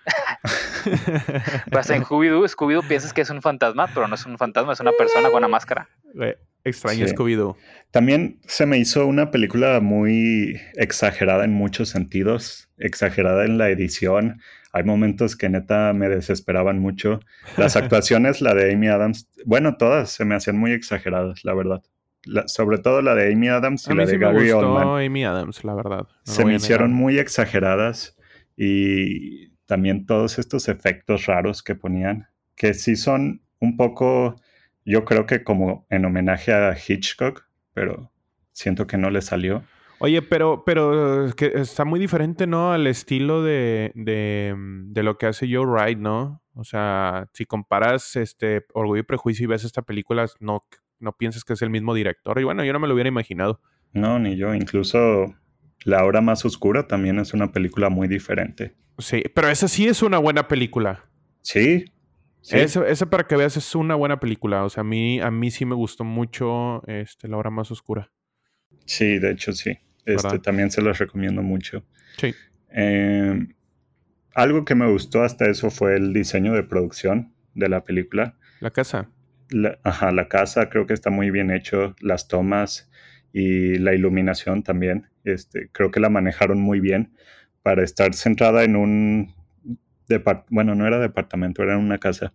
Pero 0.84 1.78
hasta 1.80 1.96
en 1.96 2.04
Scooby-Doo, 2.04 2.46
Scooby-Doo 2.46 2.86
piensas 2.86 3.14
que 3.14 3.22
es 3.22 3.30
un 3.30 3.40
fantasma, 3.40 3.86
pero 3.94 4.06
no 4.08 4.14
es 4.14 4.26
un 4.26 4.36
fantasma, 4.36 4.74
es 4.74 4.80
una 4.80 4.92
persona 4.92 5.28
con 5.30 5.38
una 5.38 5.48
máscara. 5.48 5.88
Güey, 6.12 6.36
Extraño 6.68 7.06
Sí. 7.06 7.14
Scooby-Doo. 7.14 7.56
También 7.90 8.38
se 8.46 8.66
me 8.66 8.78
hizo 8.78 9.06
una 9.06 9.30
película 9.30 9.80
muy 9.80 10.60
exagerada 10.74 11.44
en 11.44 11.52
muchos 11.52 11.88
sentidos, 11.88 12.68
exagerada 12.78 13.44
en 13.44 13.56
la 13.58 13.70
edición. 13.70 14.40
Hay 14.72 14.84
momentos 14.84 15.36
que 15.36 15.48
neta 15.48 15.92
me 15.94 16.08
desesperaban 16.08 16.78
mucho. 16.78 17.20
Las 17.56 17.76
actuaciones, 17.76 18.40
la 18.42 18.54
de 18.54 18.72
Amy 18.74 18.88
Adams, 18.88 19.28
bueno, 19.46 19.76
todas 19.76 20.10
se 20.10 20.24
me 20.26 20.34
hacían 20.34 20.58
muy 20.58 20.72
exageradas, 20.72 21.44
la 21.44 21.54
verdad. 21.54 21.82
La- 22.24 22.46
sobre 22.48 22.78
todo 22.78 23.00
la 23.00 23.14
de 23.14 23.32
Amy 23.32 23.48
Adams 23.48 23.86
y 23.88 23.92
A 23.92 23.94
la 23.94 24.04
de 24.04 24.10
sí 24.12 24.18
me 24.18 24.26
Gary 24.26 24.50
gustó 24.50 24.58
Oldman. 24.74 25.04
Amy 25.06 25.24
Adams, 25.24 25.64
la 25.64 25.74
verdad. 25.74 26.06
no 26.26 26.32
se 26.32 26.44
me 26.44 26.54
hicieron 26.56 26.92
muy 26.92 27.18
exageradas 27.18 28.16
y 28.56 29.48
también 29.66 30.04
todos 30.04 30.38
estos 30.38 30.68
efectos 30.68 31.26
raros 31.26 31.62
que 31.62 31.74
ponían, 31.74 32.26
que 32.56 32.74
sí 32.74 32.96
son 32.96 33.40
un 33.60 33.76
poco, 33.76 34.36
yo 34.88 35.04
creo 35.04 35.26
que 35.26 35.44
como 35.44 35.86
en 35.90 36.04
homenaje 36.04 36.52
a 36.52 36.74
Hitchcock, 36.74 37.44
pero 37.74 38.10
siento 38.52 38.86
que 38.86 38.96
no 38.96 39.10
le 39.10 39.20
salió. 39.20 39.62
Oye, 40.00 40.22
pero, 40.22 40.62
pero 40.64 41.30
que 41.36 41.52
está 41.56 41.84
muy 41.84 42.00
diferente, 42.00 42.46
¿no? 42.46 42.72
Al 42.72 42.86
estilo 42.86 43.42
de, 43.42 43.92
de, 43.94 44.54
de 44.56 45.02
lo 45.02 45.18
que 45.18 45.26
hace 45.26 45.46
Joe 45.52 45.66
Wright, 45.66 45.98
¿no? 45.98 46.42
O 46.54 46.64
sea, 46.64 47.28
si 47.34 47.44
comparas 47.44 48.16
este 48.16 48.64
Orgullo 48.72 49.00
y 49.00 49.04
Prejuicio 49.04 49.44
y 49.44 49.46
ves 49.48 49.64
esta 49.64 49.82
película, 49.82 50.26
no, 50.40 50.64
no 51.00 51.12
piensas 51.12 51.44
que 51.44 51.52
es 51.52 51.62
el 51.62 51.70
mismo 51.70 51.94
director. 51.94 52.40
Y 52.40 52.44
bueno, 52.44 52.64
yo 52.64 52.72
no 52.72 52.78
me 52.78 52.88
lo 52.88 52.94
hubiera 52.94 53.08
imaginado. 53.08 53.60
No, 53.92 54.18
ni 54.18 54.36
yo. 54.36 54.54
Incluso 54.54 55.34
La 55.84 56.04
Hora 56.04 56.20
Más 56.20 56.44
Oscura 56.44 56.86
también 56.86 57.18
es 57.18 57.34
una 57.34 57.52
película 57.52 57.90
muy 57.90 58.08
diferente. 58.08 58.74
Sí, 58.98 59.22
pero 59.34 59.48
esa 59.48 59.68
sí 59.68 59.86
es 59.86 60.02
una 60.02 60.18
buena 60.18 60.48
película. 60.48 61.04
Sí. 61.42 61.84
Sí. 62.48 62.56
Esa 62.58 63.10
para 63.10 63.26
que 63.26 63.36
veas 63.36 63.56
es 63.56 63.74
una 63.74 63.94
buena 63.94 64.20
película. 64.20 64.64
O 64.64 64.70
sea, 64.70 64.80
a 64.82 64.84
mí, 64.84 65.20
a 65.20 65.30
mí 65.30 65.50
sí 65.50 65.64
me 65.64 65.74
gustó 65.74 66.04
mucho 66.04 66.82
este, 66.86 67.28
La 67.28 67.36
Hora 67.36 67.50
Más 67.50 67.70
Oscura. 67.70 68.10
Sí, 68.84 69.18
de 69.18 69.32
hecho 69.32 69.52
sí. 69.52 69.78
Este, 70.04 70.38
también 70.38 70.70
se 70.70 70.80
los 70.80 70.98
recomiendo 70.98 71.42
mucho. 71.42 71.84
Sí. 72.16 72.34
Eh, 72.70 73.46
algo 74.34 74.64
que 74.64 74.74
me 74.74 74.90
gustó 74.90 75.22
hasta 75.22 75.50
eso 75.50 75.70
fue 75.70 75.96
el 75.96 76.12
diseño 76.12 76.54
de 76.54 76.62
producción 76.62 77.34
de 77.54 77.68
la 77.68 77.84
película. 77.84 78.36
La 78.60 78.70
casa. 78.70 79.10
La, 79.50 79.78
ajá, 79.82 80.12
la 80.12 80.28
casa 80.28 80.70
creo 80.70 80.86
que 80.86 80.94
está 80.94 81.10
muy 81.10 81.30
bien 81.30 81.50
hecho, 81.50 81.94
las 82.00 82.28
tomas 82.28 82.90
y 83.32 83.78
la 83.78 83.94
iluminación 83.94 84.62
también. 84.62 85.08
Este, 85.24 85.68
creo 85.72 85.90
que 85.90 86.00
la 86.00 86.08
manejaron 86.08 86.60
muy 86.60 86.80
bien 86.80 87.12
para 87.62 87.84
estar 87.84 88.14
centrada 88.14 88.64
en 88.64 88.76
un 88.76 89.34
bueno, 90.50 90.74
no 90.74 90.86
era 90.86 90.98
departamento, 90.98 91.62
era 91.62 91.78
una 91.78 91.98
casa 91.98 92.32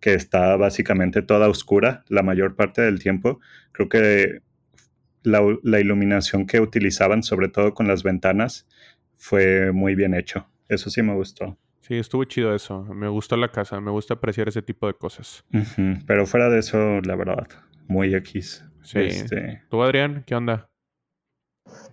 que 0.00 0.14
está 0.14 0.56
básicamente 0.56 1.22
toda 1.22 1.48
oscura 1.48 2.04
la 2.08 2.22
mayor 2.22 2.56
parte 2.56 2.82
del 2.82 2.98
tiempo. 2.98 3.40
Creo 3.72 3.88
que 3.88 4.40
la, 5.22 5.40
la 5.62 5.80
iluminación 5.80 6.46
que 6.46 6.60
utilizaban, 6.60 7.22
sobre 7.22 7.48
todo 7.48 7.74
con 7.74 7.88
las 7.88 8.02
ventanas, 8.02 8.66
fue 9.16 9.72
muy 9.72 9.94
bien 9.94 10.14
hecho. 10.14 10.46
Eso 10.68 10.90
sí 10.90 11.02
me 11.02 11.14
gustó. 11.14 11.58
Sí, 11.80 11.96
estuvo 11.96 12.24
chido 12.24 12.54
eso. 12.54 12.84
Me 12.84 13.08
gustó 13.08 13.36
la 13.36 13.48
casa. 13.48 13.80
Me 13.80 13.90
gusta 13.90 14.14
apreciar 14.14 14.48
ese 14.48 14.62
tipo 14.62 14.86
de 14.86 14.94
cosas. 14.94 15.44
Pero 16.06 16.26
fuera 16.26 16.48
de 16.48 16.58
eso, 16.58 17.00
la 17.02 17.14
verdad, 17.14 17.46
muy 17.88 18.14
X. 18.14 18.64
Sí. 18.82 19.00
Este, 19.00 19.62
¿Tú, 19.68 19.82
Adrián? 19.82 20.24
¿Qué 20.26 20.34
onda? 20.34 20.70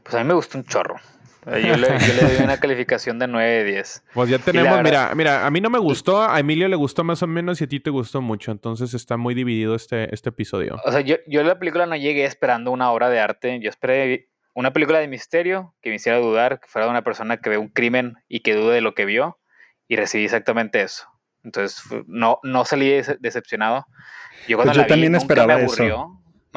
Pues 0.04 0.16
a 0.16 0.20
mí 0.20 0.28
me 0.28 0.34
gustó 0.34 0.58
un 0.58 0.64
chorro. 0.66 0.96
Yo 1.46 1.54
le, 1.76 1.88
yo 1.88 2.14
le 2.28 2.34
doy 2.36 2.44
una 2.44 2.58
calificación 2.60 3.18
de 3.18 3.28
9 3.28 3.50
de 3.50 3.64
10. 3.64 4.04
Pues 4.14 4.30
ya 4.30 4.38
tenemos, 4.40 4.70
verdad- 4.84 4.84
mira, 4.84 5.16
mira, 5.16 5.46
a 5.48 5.52
mí 5.52 5.60
no 5.62 5.70
me 5.72 5.80
gustó, 5.80 6.22
a 6.24 6.40
Emilio 6.40 6.68
le 6.68 6.76
gustó 6.76 7.04
más 7.04 7.24
o 7.24 7.28
menos 7.28 7.60
y 7.62 7.64
a 7.64 7.68
ti 7.68 7.80
te 7.80 7.90
gustó 7.90 8.22
mucho, 8.22 8.52
entonces 8.52 8.94
está 8.94 9.18
muy 9.18 9.34
dividido 9.34 9.74
este, 9.76 10.14
este 10.14 10.30
episodio. 10.30 10.80
O 10.86 10.92
sea, 10.92 11.02
yo, 11.02 11.16
yo 11.28 11.42
en 11.42 11.48
la 11.48 11.58
película 11.58 11.86
no 11.88 11.96
llegué 11.96 12.26
esperando 12.26 12.70
una 12.72 12.92
obra 12.92 13.10
de 13.10 13.20
arte. 13.20 13.60
Yo 13.60 13.70
esperé 13.70 14.30
una 14.54 14.72
película 14.74 15.00
de 15.00 15.08
misterio 15.08 15.74
que 15.82 15.90
me 15.90 15.96
hiciera 15.96 16.20
dudar, 16.20 16.60
que 16.60 16.68
fuera 16.68 16.86
de 16.86 16.92
una 16.92 17.04
persona 17.04 17.38
que 17.38 17.50
ve 17.50 17.58
un 17.58 17.70
crimen 17.70 18.18
y 18.28 18.42
que 18.42 18.54
dude 18.56 18.76
de 18.76 18.82
lo 18.82 18.94
que 18.94 19.06
vio. 19.06 19.40
Y 19.88 19.96
recibí 19.96 20.26
exactamente 20.26 20.82
eso. 20.82 21.06
Entonces, 21.44 21.82
no, 22.08 22.40
no 22.44 22.66
salí 22.66 22.88
dece- 22.92 23.18
decepcionado. 23.20 23.88
Yo 24.48 24.58
cuando 24.58 24.74
Pues 24.74 24.76
yo 24.76 24.82
la 24.82 24.86
vi, 24.86 24.90
también 24.90 25.12
nunca 25.14 25.24
esperaba 25.24 25.56
me 25.58 25.64
eso. 25.66 25.88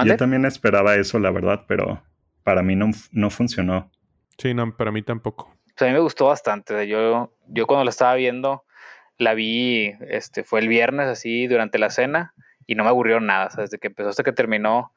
yo 0.05 0.17
también 0.19 0.45
esperaba 0.45 0.95
eso, 0.97 1.19
la 1.19 1.31
verdad, 1.31 1.65
pero 1.67 2.03
para 2.43 2.63
mí 2.63 2.77
no, 2.77 2.91
no 3.13 3.31
funcionó. 3.31 3.91
Sí, 4.39 4.55
no, 4.55 4.77
para 4.77 4.91
mí 4.91 5.03
tampoco. 5.03 5.55
Pues 5.77 5.83
a 5.83 5.87
mí 5.87 5.93
me 5.93 6.01
gustó 6.01 6.27
bastante. 6.27 6.87
Yo, 6.87 7.33
yo 7.49 7.67
cuando 7.67 7.85
la 7.85 7.91
estaba 7.91 8.15
viendo, 8.15 8.65
la 9.19 9.35
vi, 9.35 9.93
este, 10.09 10.45
fue 10.45 10.61
el 10.61 10.69
viernes 10.69 11.07
así 11.09 11.47
durante 11.47 11.79
la 11.79 11.91
cena 11.91 12.35
y 12.67 12.75
no 12.75 12.85
me 12.85 12.91
aburrió 12.91 13.21
nada. 13.21 13.47
o 13.47 13.51
sea, 13.51 13.63
desde 13.63 13.79
que 13.79 13.89
empezó 13.89 14.09
hasta 14.09 14.23
que 14.23 14.33
terminó, 14.33 14.93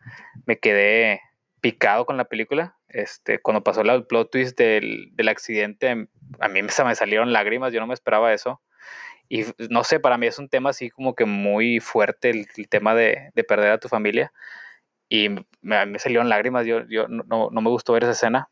me 0.45 0.58
quedé 0.60 1.21
picado 1.62 2.06
con 2.06 2.17
la 2.17 2.26
película. 2.26 2.76
Este, 2.89 3.39
cuando 3.39 3.63
pasó 3.63 3.82
el 3.82 4.06
plot 4.06 4.32
twist 4.32 4.58
del, 4.58 5.10
del 5.13 5.28
accidente, 5.30 6.08
a 6.39 6.47
mí 6.47 6.62
se 6.69 6.84
me 6.84 6.95
salieron 6.95 7.34
lágrimas, 7.34 7.73
yo 7.73 7.80
no 7.80 7.88
me 7.88 7.93
esperaba 7.93 8.34
eso. 8.34 8.62
Y 9.30 9.43
no 9.69 9.84
sé, 9.84 10.00
para 10.00 10.17
mí 10.17 10.28
es 10.28 10.39
un 10.39 10.47
tema 10.47 10.69
así 10.69 10.89
como 10.89 11.13
que 11.15 11.26
muy 11.26 11.80
fuerte 11.82 12.30
el, 12.30 12.47
el 12.56 12.69
tema 12.69 12.95
de, 12.95 13.32
de 13.36 13.43
perder 13.43 13.71
a 13.71 13.78
tu 13.80 13.89
familia. 13.89 14.32
Y 15.10 15.30
me, 15.62 15.86
me 15.86 16.00
salieron 16.00 16.30
lágrimas, 16.30 16.65
yo, 16.65 16.86
yo 16.88 17.08
no, 17.08 17.23
no- 17.28 17.50
no 17.52 17.62
me 17.62 17.69
gustó 17.69 17.93
ver 17.93 18.04
esa 18.04 18.12
escena. 18.13 18.50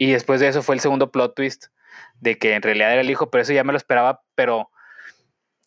Y 0.00 0.12
después 0.12 0.40
de 0.40 0.48
eso 0.48 0.62
fue 0.62 0.74
el 0.74 0.80
segundo 0.80 1.12
plot 1.12 1.34
twist 1.34 1.66
de 2.20 2.38
que 2.38 2.54
en 2.54 2.62
realidad 2.62 2.90
era 2.92 3.02
el 3.02 3.10
hijo, 3.10 3.30
pero 3.30 3.42
eso 3.42 3.52
ya 3.52 3.64
me 3.64 3.72
lo 3.72 3.76
esperaba, 3.76 4.22
pero 4.34 4.70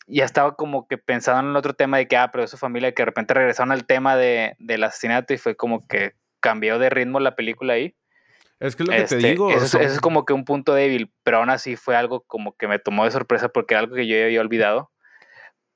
ya 0.08 0.24
estaba 0.24 0.56
como 0.56 0.88
que 0.88 0.98
pensando 0.98 1.42
en 1.42 1.50
el 1.50 1.56
otro 1.56 1.74
tema 1.74 1.98
de 1.98 2.08
que, 2.08 2.16
ah, 2.16 2.32
pero 2.32 2.42
es 2.42 2.50
su 2.50 2.56
familia, 2.58 2.92
que 2.92 3.02
de 3.02 3.06
repente 3.06 3.32
regresaron 3.32 3.70
al 3.70 3.86
tema 3.86 4.16
de, 4.16 4.56
del 4.58 4.82
asesinato 4.82 5.34
y 5.34 5.38
fue 5.38 5.54
como 5.54 5.86
que 5.86 6.14
cambió 6.40 6.80
de 6.80 6.90
ritmo 6.90 7.20
la 7.20 7.36
película 7.36 7.74
ahí. 7.74 7.94
Es 8.58 8.74
que 8.74 8.82
es 8.82 8.88
lo 8.88 8.92
que 8.92 9.02
Este, 9.02 9.16
te 9.18 9.28
digo. 9.28 9.50
eso, 9.52 9.66
es- 9.66 9.70
son- 9.70 9.82
eso 9.82 9.94
es 9.94 10.00
como 10.00 10.24
que 10.24 10.32
un 10.32 10.44
punto 10.44 10.74
débil, 10.74 11.12
pero 11.22 11.36
aún 11.36 11.50
así 11.50 11.76
fue 11.76 11.94
algo 11.94 12.22
como 12.22 12.56
que 12.56 12.66
me 12.66 12.80
tomó 12.80 13.04
de 13.04 13.12
sorpresa 13.12 13.50
porque 13.50 13.74
era 13.74 13.82
algo 13.82 13.94
que 13.94 14.08
yo 14.08 14.16
ya 14.16 14.24
había 14.24 14.40
olvidado. 14.40 14.90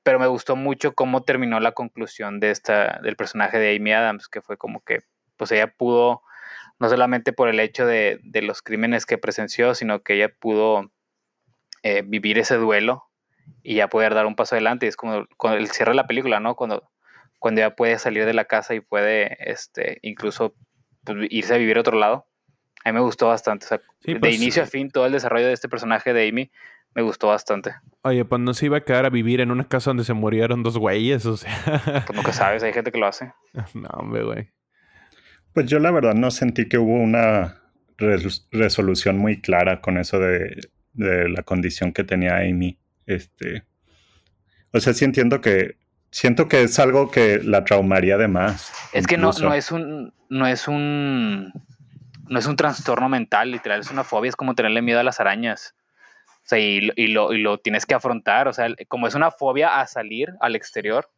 Pero 0.03 0.19
me 0.19 0.27
gustó 0.27 0.57
mucho 0.57 0.93
cómo 0.95 1.23
terminó 1.23 1.61
la 1.61 1.71
conclusión 1.71 2.41
de 2.41 2.51
esta, 2.51 2.99
del 3.03 3.15
personaje 3.15 3.57
de 3.57 3.73
Amy 3.77 3.93
Adams, 3.93 4.27
que 4.27 4.41
fue 4.41 4.57
como 4.57 4.81
que 4.81 4.99
pues 5.37 5.49
ella 5.53 5.67
pudo, 5.67 6.23
no 6.79 6.89
solamente 6.89 7.33
por 7.33 7.49
el 7.49 7.59
hecho 7.59 7.85
de, 7.85 8.19
de 8.23 8.41
los 8.41 8.61
crímenes 8.61 9.05
que 9.05 9.17
presenció, 9.17 9.75
sino 9.75 10.01
que 10.01 10.15
ella 10.15 10.33
pudo 10.39 10.91
eh, 11.83 12.03
vivir 12.05 12.37
ese 12.39 12.55
duelo 12.55 13.05
y 13.63 13.75
ya 13.75 13.87
poder 13.87 14.13
dar 14.13 14.25
un 14.25 14.35
paso 14.35 14.55
adelante. 14.55 14.85
Y 14.85 14.89
es 14.89 14.95
como 14.95 15.25
cuando 15.37 15.59
el 15.59 15.67
cierre 15.67 15.91
de 15.91 15.97
la 15.97 16.07
película, 16.07 16.39
¿no? 16.39 16.55
Cuando, 16.55 16.89
cuando 17.37 17.59
ya 17.59 17.75
puede 17.75 17.99
salir 17.99 18.25
de 18.25 18.33
la 18.33 18.45
casa 18.45 18.75
y 18.75 18.81
puede 18.81 19.37
este, 19.39 19.99
incluso 20.01 20.55
pues, 21.03 21.17
irse 21.29 21.53
a 21.53 21.57
vivir 21.57 21.77
a 21.77 21.81
otro 21.81 21.97
lado. 21.97 22.25
A 22.85 22.91
mí 22.91 22.93
me 22.93 23.01
gustó 23.01 23.27
bastante. 23.27 23.65
o 23.65 23.69
sea, 23.69 23.81
Sí, 24.01 24.13
de 24.13 24.19
pues, 24.19 24.35
inicio 24.35 24.63
a 24.63 24.65
fin, 24.65 24.89
todo 24.89 25.05
el 25.05 25.11
desarrollo 25.11 25.47
de 25.47 25.53
este 25.53 25.67
personaje 25.67 26.13
de 26.13 26.29
Amy 26.29 26.51
me 26.95 27.01
gustó 27.01 27.27
bastante. 27.27 27.75
Oye, 28.01 28.23
pues 28.25 28.41
no 28.41 28.53
se 28.53 28.65
iba 28.65 28.77
a 28.77 28.81
quedar 28.81 29.05
a 29.05 29.09
vivir 29.09 29.41
en 29.41 29.51
una 29.51 29.67
casa 29.67 29.89
donde 29.89 30.03
se 30.03 30.13
murieron 30.13 30.63
dos 30.63 30.77
güeyes, 30.77 31.25
o 31.25 31.37
sea. 31.37 31.53
Pues 32.05 32.15
nunca 32.15 32.33
sabes, 32.33 32.63
hay 32.63 32.73
gente 32.73 32.91
que 32.91 32.97
lo 32.97 33.07
hace. 33.07 33.33
no, 33.73 33.89
hombre, 33.89 34.23
güey. 34.23 34.49
Pues 35.53 35.67
yo 35.67 35.79
la 35.79 35.91
verdad 35.91 36.13
no 36.13 36.31
sentí 36.31 36.67
que 36.67 36.77
hubo 36.77 36.93
una 36.95 37.61
res- 37.97 38.47
resolución 38.51 39.17
muy 39.17 39.41
clara 39.41 39.81
con 39.81 39.97
eso 39.97 40.19
de, 40.19 40.59
de 40.93 41.29
la 41.29 41.43
condición 41.43 41.91
que 41.93 42.03
tenía 42.03 42.37
Amy. 42.37 42.77
Este, 43.05 43.63
O 44.71 44.79
sea, 44.79 44.93
sí 44.93 45.05
entiendo 45.05 45.41
que 45.41 45.77
siento 46.11 46.47
que 46.47 46.63
es 46.63 46.77
algo 46.79 47.09
que 47.11 47.39
la 47.43 47.63
traumaría 47.63 48.17
de 48.17 48.27
más. 48.27 48.71
Es 48.93 49.07
que 49.07 49.17
no, 49.17 49.31
no 49.41 49.53
es 49.53 49.71
un 49.71 50.13
no 50.29 50.47
es 50.47 50.67
un 50.67 51.51
no 52.27 52.37
es 52.37 52.45
un 52.45 52.55
trastorno 52.55 53.09
mental, 53.09 53.49
literal, 53.51 53.79
es 53.79 53.89
una 53.89 54.03
fobia, 54.03 54.29
es 54.29 54.35
como 54.35 54.53
tenerle 54.53 54.83
miedo 54.83 54.99
a 54.99 55.03
las 55.03 55.19
arañas. 55.19 55.73
O 56.45 56.49
sea, 56.49 56.59
y, 56.59 56.91
y, 56.95 57.07
lo, 57.07 57.33
y 57.33 57.41
lo 57.41 57.59
tienes 57.59 57.85
que 57.87 57.95
afrontar, 57.95 58.47
o 58.47 58.53
sea, 58.53 58.67
como 58.87 59.07
es 59.07 59.15
una 59.15 59.31
fobia 59.31 59.79
a 59.81 59.87
salir 59.87 60.33
al 60.39 60.55
exterior, 60.55 61.09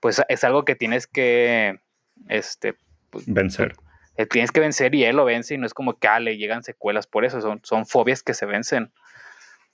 pues 0.00 0.20
es 0.28 0.44
algo 0.44 0.64
que 0.64 0.74
tienes 0.76 1.06
que 1.08 1.80
este 2.28 2.74
pues, 3.12 3.24
vencer. 3.26 3.76
Eh, 4.16 4.26
tienes 4.26 4.50
que 4.50 4.60
vencer 4.60 4.94
y 4.94 5.04
él 5.04 5.16
lo 5.16 5.24
vence 5.24 5.54
y 5.54 5.58
no 5.58 5.66
es 5.66 5.74
como 5.74 5.98
que 5.98 6.08
ah, 6.08 6.18
le 6.18 6.36
llegan 6.36 6.62
secuelas 6.62 7.06
por 7.06 7.24
eso, 7.24 7.40
son, 7.40 7.60
son 7.62 7.86
fobias 7.86 8.22
que 8.22 8.34
se 8.34 8.46
vencen. 8.46 8.90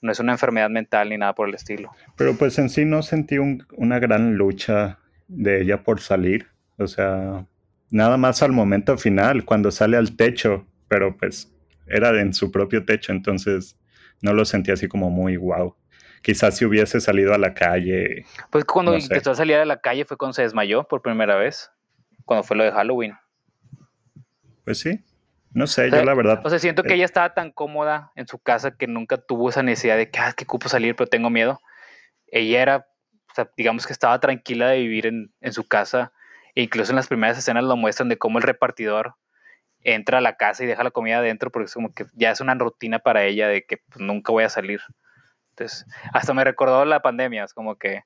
No 0.01 0.11
es 0.11 0.19
una 0.19 0.33
enfermedad 0.33 0.69
mental 0.69 1.09
ni 1.09 1.17
nada 1.17 1.33
por 1.33 1.49
el 1.49 1.55
estilo. 1.55 1.91
Pero 2.15 2.35
pues 2.35 2.57
en 2.59 2.69
sí 2.69 2.85
no 2.85 3.01
sentí 3.01 3.37
un, 3.37 3.65
una 3.75 3.99
gran 3.99 4.35
lucha 4.35 4.99
de 5.27 5.61
ella 5.61 5.83
por 5.83 5.99
salir. 5.99 6.47
O 6.77 6.87
sea, 6.87 7.45
nada 7.89 8.17
más 8.17 8.41
al 8.43 8.51
momento 8.53 8.97
final, 8.97 9.43
cuando 9.43 9.71
sale 9.71 9.97
al 9.97 10.15
techo, 10.15 10.65
pero 10.87 11.17
pues 11.17 11.51
era 11.87 12.17
en 12.21 12.33
su 12.33 12.51
propio 12.51 12.85
techo, 12.85 13.11
entonces 13.11 13.77
no 14.21 14.33
lo 14.33 14.45
sentí 14.45 14.71
así 14.71 14.87
como 14.87 15.09
muy 15.09 15.35
wow. 15.35 15.75
Quizás 16.21 16.57
si 16.57 16.65
hubiese 16.65 17.01
salido 17.01 17.33
a 17.33 17.37
la 17.37 17.53
calle. 17.53 18.25
Pues 18.51 18.63
cuando 18.65 18.91
no 18.91 18.97
empezó 18.97 19.31
a 19.31 19.35
salir 19.35 19.55
a 19.55 19.65
la 19.65 19.79
calle 19.81 20.05
fue 20.05 20.17
cuando 20.17 20.33
se 20.33 20.43
desmayó 20.43 20.85
por 20.85 21.01
primera 21.01 21.35
vez, 21.35 21.71
cuando 22.25 22.43
fue 22.43 22.55
lo 22.55 22.63
de 22.63 22.71
Halloween. 22.71 23.15
Pues 24.69 24.81
sí. 24.81 25.03
No 25.51 25.65
sé, 25.65 25.87
o 25.87 25.89
sea, 25.89 25.97
yo 26.01 26.05
la 26.05 26.13
verdad. 26.13 26.41
O 26.43 26.49
sea, 26.51 26.59
siento 26.59 26.83
que 26.83 26.93
ella 26.93 27.05
estaba 27.05 27.33
tan 27.33 27.49
cómoda 27.49 28.11
en 28.15 28.27
su 28.27 28.37
casa 28.37 28.77
que 28.77 28.85
nunca 28.85 29.17
tuvo 29.17 29.49
esa 29.49 29.63
necesidad 29.63 29.97
de 29.97 30.11
que, 30.11 30.19
ah, 30.19 30.33
que 30.37 30.45
cupo 30.45 30.69
salir, 30.69 30.95
pero 30.95 31.09
tengo 31.09 31.31
miedo. 31.31 31.59
Ella 32.27 32.61
era, 32.61 32.77
o 33.31 33.33
sea, 33.33 33.49
digamos 33.57 33.87
que 33.87 33.93
estaba 33.93 34.19
tranquila 34.19 34.67
de 34.67 34.77
vivir 34.77 35.07
en, 35.07 35.33
en 35.41 35.53
su 35.53 35.67
casa. 35.67 36.13
E 36.53 36.61
incluso 36.61 36.91
en 36.91 36.97
las 36.97 37.07
primeras 37.07 37.35
escenas 37.35 37.63
lo 37.63 37.75
muestran 37.77 38.09
de 38.09 38.19
cómo 38.19 38.37
el 38.37 38.43
repartidor 38.43 39.15
entra 39.81 40.19
a 40.19 40.21
la 40.21 40.35
casa 40.35 40.63
y 40.63 40.67
deja 40.67 40.83
la 40.83 40.91
comida 40.91 41.17
adentro 41.17 41.49
porque 41.49 41.65
es 41.65 41.73
como 41.73 41.95
que 41.95 42.05
ya 42.13 42.29
es 42.29 42.39
una 42.39 42.53
rutina 42.53 42.99
para 42.99 43.23
ella 43.23 43.47
de 43.47 43.63
que 43.63 43.77
pues, 43.77 43.99
nunca 43.99 44.31
voy 44.31 44.43
a 44.43 44.49
salir. 44.49 44.81
Entonces, 45.49 45.87
hasta 46.13 46.31
me 46.35 46.43
recordó 46.43 46.85
la 46.85 47.01
pandemia, 47.01 47.43
es 47.43 47.55
como 47.55 47.75
que 47.75 48.03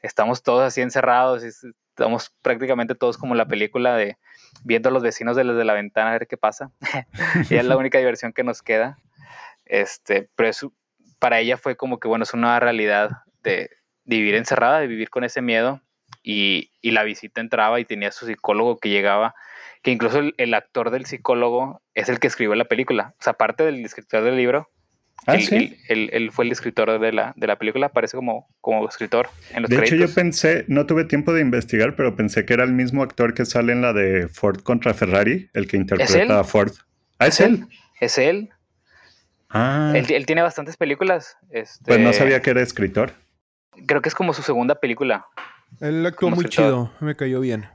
estamos 0.00 0.42
todos 0.42 0.62
así 0.62 0.80
encerrados 0.80 1.44
y 1.44 1.48
estamos 1.48 2.34
prácticamente 2.40 2.94
todos 2.94 3.18
como 3.18 3.34
la 3.34 3.46
película 3.46 3.94
de 3.94 4.16
viendo 4.64 4.88
a 4.88 4.92
los 4.92 5.02
vecinos 5.02 5.36
desde 5.36 5.64
la 5.64 5.74
ventana 5.74 6.10
a 6.10 6.12
ver 6.12 6.26
qué 6.26 6.36
pasa. 6.36 6.70
y 7.50 7.56
es 7.56 7.64
la 7.64 7.76
única 7.78 7.98
diversión 7.98 8.32
que 8.32 8.44
nos 8.44 8.62
queda. 8.62 8.98
Este, 9.64 10.28
pero 10.34 10.48
eso, 10.48 10.72
para 11.18 11.40
ella 11.40 11.56
fue 11.56 11.76
como 11.76 12.00
que, 12.00 12.08
bueno, 12.08 12.22
es 12.22 12.34
una 12.34 12.58
realidad 12.60 13.10
de, 13.42 13.70
de 14.04 14.16
vivir 14.16 14.34
encerrada, 14.34 14.80
de 14.80 14.86
vivir 14.86 15.10
con 15.10 15.24
ese 15.24 15.42
miedo. 15.42 15.80
Y, 16.22 16.72
y, 16.80 16.90
la 16.90 17.04
visita 17.04 17.40
entraba 17.40 17.80
y 17.80 17.84
tenía 17.84 18.10
su 18.10 18.26
psicólogo 18.26 18.78
que 18.78 18.88
llegaba, 18.88 19.34
que 19.82 19.90
incluso 19.90 20.18
el, 20.18 20.34
el, 20.38 20.52
actor 20.54 20.90
del 20.90 21.06
psicólogo 21.06 21.80
es 21.94 22.08
el 22.08 22.18
que 22.18 22.26
escribió 22.26 22.54
la 22.54 22.64
película. 22.64 23.14
O 23.18 23.22
sea, 23.22 23.34
aparte 23.34 23.64
del 23.64 23.84
escritor 23.84 24.24
del 24.24 24.36
libro, 24.36 24.70
Ah, 25.26 25.34
él, 25.34 25.42
¿sí? 25.42 25.76
él, 25.88 26.08
él, 26.12 26.30
fue 26.32 26.46
el 26.46 26.52
escritor 26.52 26.98
de 26.98 27.12
la, 27.12 27.34
de 27.36 27.46
la 27.46 27.56
película, 27.56 27.86
aparece 27.86 28.16
como, 28.16 28.48
como 28.60 28.88
escritor 28.88 29.28
en 29.50 29.62
los 29.62 29.70
De 29.70 29.76
créditos. 29.76 29.98
hecho, 29.98 30.08
yo 30.08 30.14
pensé, 30.14 30.64
no 30.68 30.86
tuve 30.86 31.04
tiempo 31.04 31.34
de 31.34 31.42
investigar, 31.42 31.96
pero 31.96 32.16
pensé 32.16 32.46
que 32.46 32.54
era 32.54 32.64
el 32.64 32.72
mismo 32.72 33.02
actor 33.02 33.34
que 33.34 33.44
sale 33.44 33.72
en 33.72 33.82
la 33.82 33.92
de 33.92 34.28
Ford 34.28 34.60
contra 34.62 34.94
Ferrari, 34.94 35.50
el 35.52 35.68
que 35.68 35.76
interpreta 35.76 36.40
a 36.40 36.44
Ford. 36.44 36.72
Ah, 37.18 37.26
es, 37.26 37.40
¿Es 37.40 37.46
él. 37.46 37.66
Es 38.00 38.18
él. 38.18 38.50
Ah. 39.50 39.92
Él, 39.94 40.06
él, 40.10 40.24
tiene 40.24 40.42
bastantes 40.42 40.76
películas. 40.76 41.36
Este, 41.50 41.84
pues 41.86 42.00
no 42.00 42.12
sabía 42.12 42.40
que 42.40 42.50
era 42.50 42.62
escritor. 42.62 43.12
Creo 43.86 44.00
que 44.00 44.08
es 44.08 44.14
como 44.14 44.32
su 44.32 44.42
segunda 44.42 44.76
película. 44.76 45.26
Él 45.80 46.04
actuó 46.06 46.30
muy 46.30 46.44
escritor. 46.44 46.64
chido, 46.64 46.92
me 47.00 47.14
cayó 47.14 47.40
bien. 47.40 47.66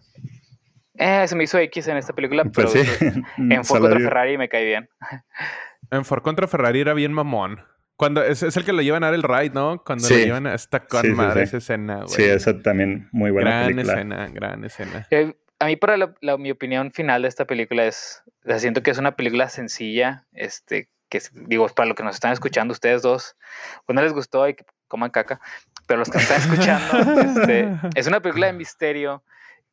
Eh, 0.96 1.28
se 1.28 1.36
me 1.36 1.44
hizo 1.44 1.58
X 1.58 1.88
en 1.88 1.98
esta 1.98 2.14
película, 2.14 2.44
pues 2.46 2.72
pero 2.72 2.86
sí. 2.86 3.22
en 3.38 3.64
Ford 3.66 3.82
contra 3.82 4.00
Ferrari 4.00 4.38
me 4.38 4.50
cae 4.50 4.66
bien. 4.66 4.90
En 5.94 6.06
Ford 6.06 6.24
contra 6.24 6.48
Ferrari 6.48 6.82
era 6.82 6.94
bien 6.94 7.14
mamón. 7.14 7.62
Cuando 7.96 8.24
es, 8.24 8.42
es, 8.42 8.58
el 8.58 8.66
que 8.66 8.74
lo 8.74 8.82
llevan 8.82 9.04
a 9.04 9.08
dar 9.08 9.16
el 9.16 9.24
ride, 9.24 9.52
¿no? 9.52 9.84
Cuando 9.84 10.08
sí. 10.08 10.16
lo 10.16 10.26
llevan 10.26 10.48
a 10.48 10.56
esta 10.56 10.80
con 10.86 11.02
Sí, 11.02 11.10
sí, 11.10 11.14
madre 11.14 11.42
sí. 11.42 11.50
esa 11.50 11.58
escena, 11.58 11.96
güey. 11.98 12.10
Sí, 12.10 12.24
esa 12.24 12.60
también 12.60 13.08
muy 13.12 13.30
buena 13.30 13.52
gran 13.52 13.68
película. 13.68 13.94
escena, 13.94 14.28
gran 14.30 14.64
escena. 14.66 15.08
Eh, 15.12 15.36
a 15.60 15.66
mí, 15.68 15.76
para 15.76 15.98
la, 15.98 16.14
la, 16.22 16.38
mi 16.38 16.50
opinión 16.52 16.92
final 16.92 17.22
de 17.22 17.28
esta 17.28 17.46
película 17.46 17.86
es, 17.86 18.24
o 18.44 18.50
sea, 18.50 18.60
siento 18.60 18.82
que 18.82 18.92
es 18.92 18.98
una 18.98 19.16
película 19.16 19.48
sencilla, 19.48 20.26
este, 20.34 20.90
que 21.10 21.22
digo, 21.34 21.68
para 21.70 21.88
los 21.88 21.96
que 21.96 22.04
nos 22.04 22.16
están 22.16 22.34
escuchando, 22.34 22.72
ustedes 22.72 23.04
dos, 23.04 23.38
pues 23.86 23.96
no 23.96 24.02
les 24.02 24.14
gustó 24.14 24.48
y 24.50 24.56
que 24.56 24.66
coman 24.88 25.12
caca, 25.12 25.40
pero 25.88 26.00
los 26.00 26.10
que 26.10 26.18
nos 26.18 26.30
están 26.30 26.42
escuchando, 26.52 27.22
este, 27.22 27.70
es 27.96 28.08
una 28.08 28.20
película 28.20 28.48
de 28.48 28.54
misterio 28.54 29.24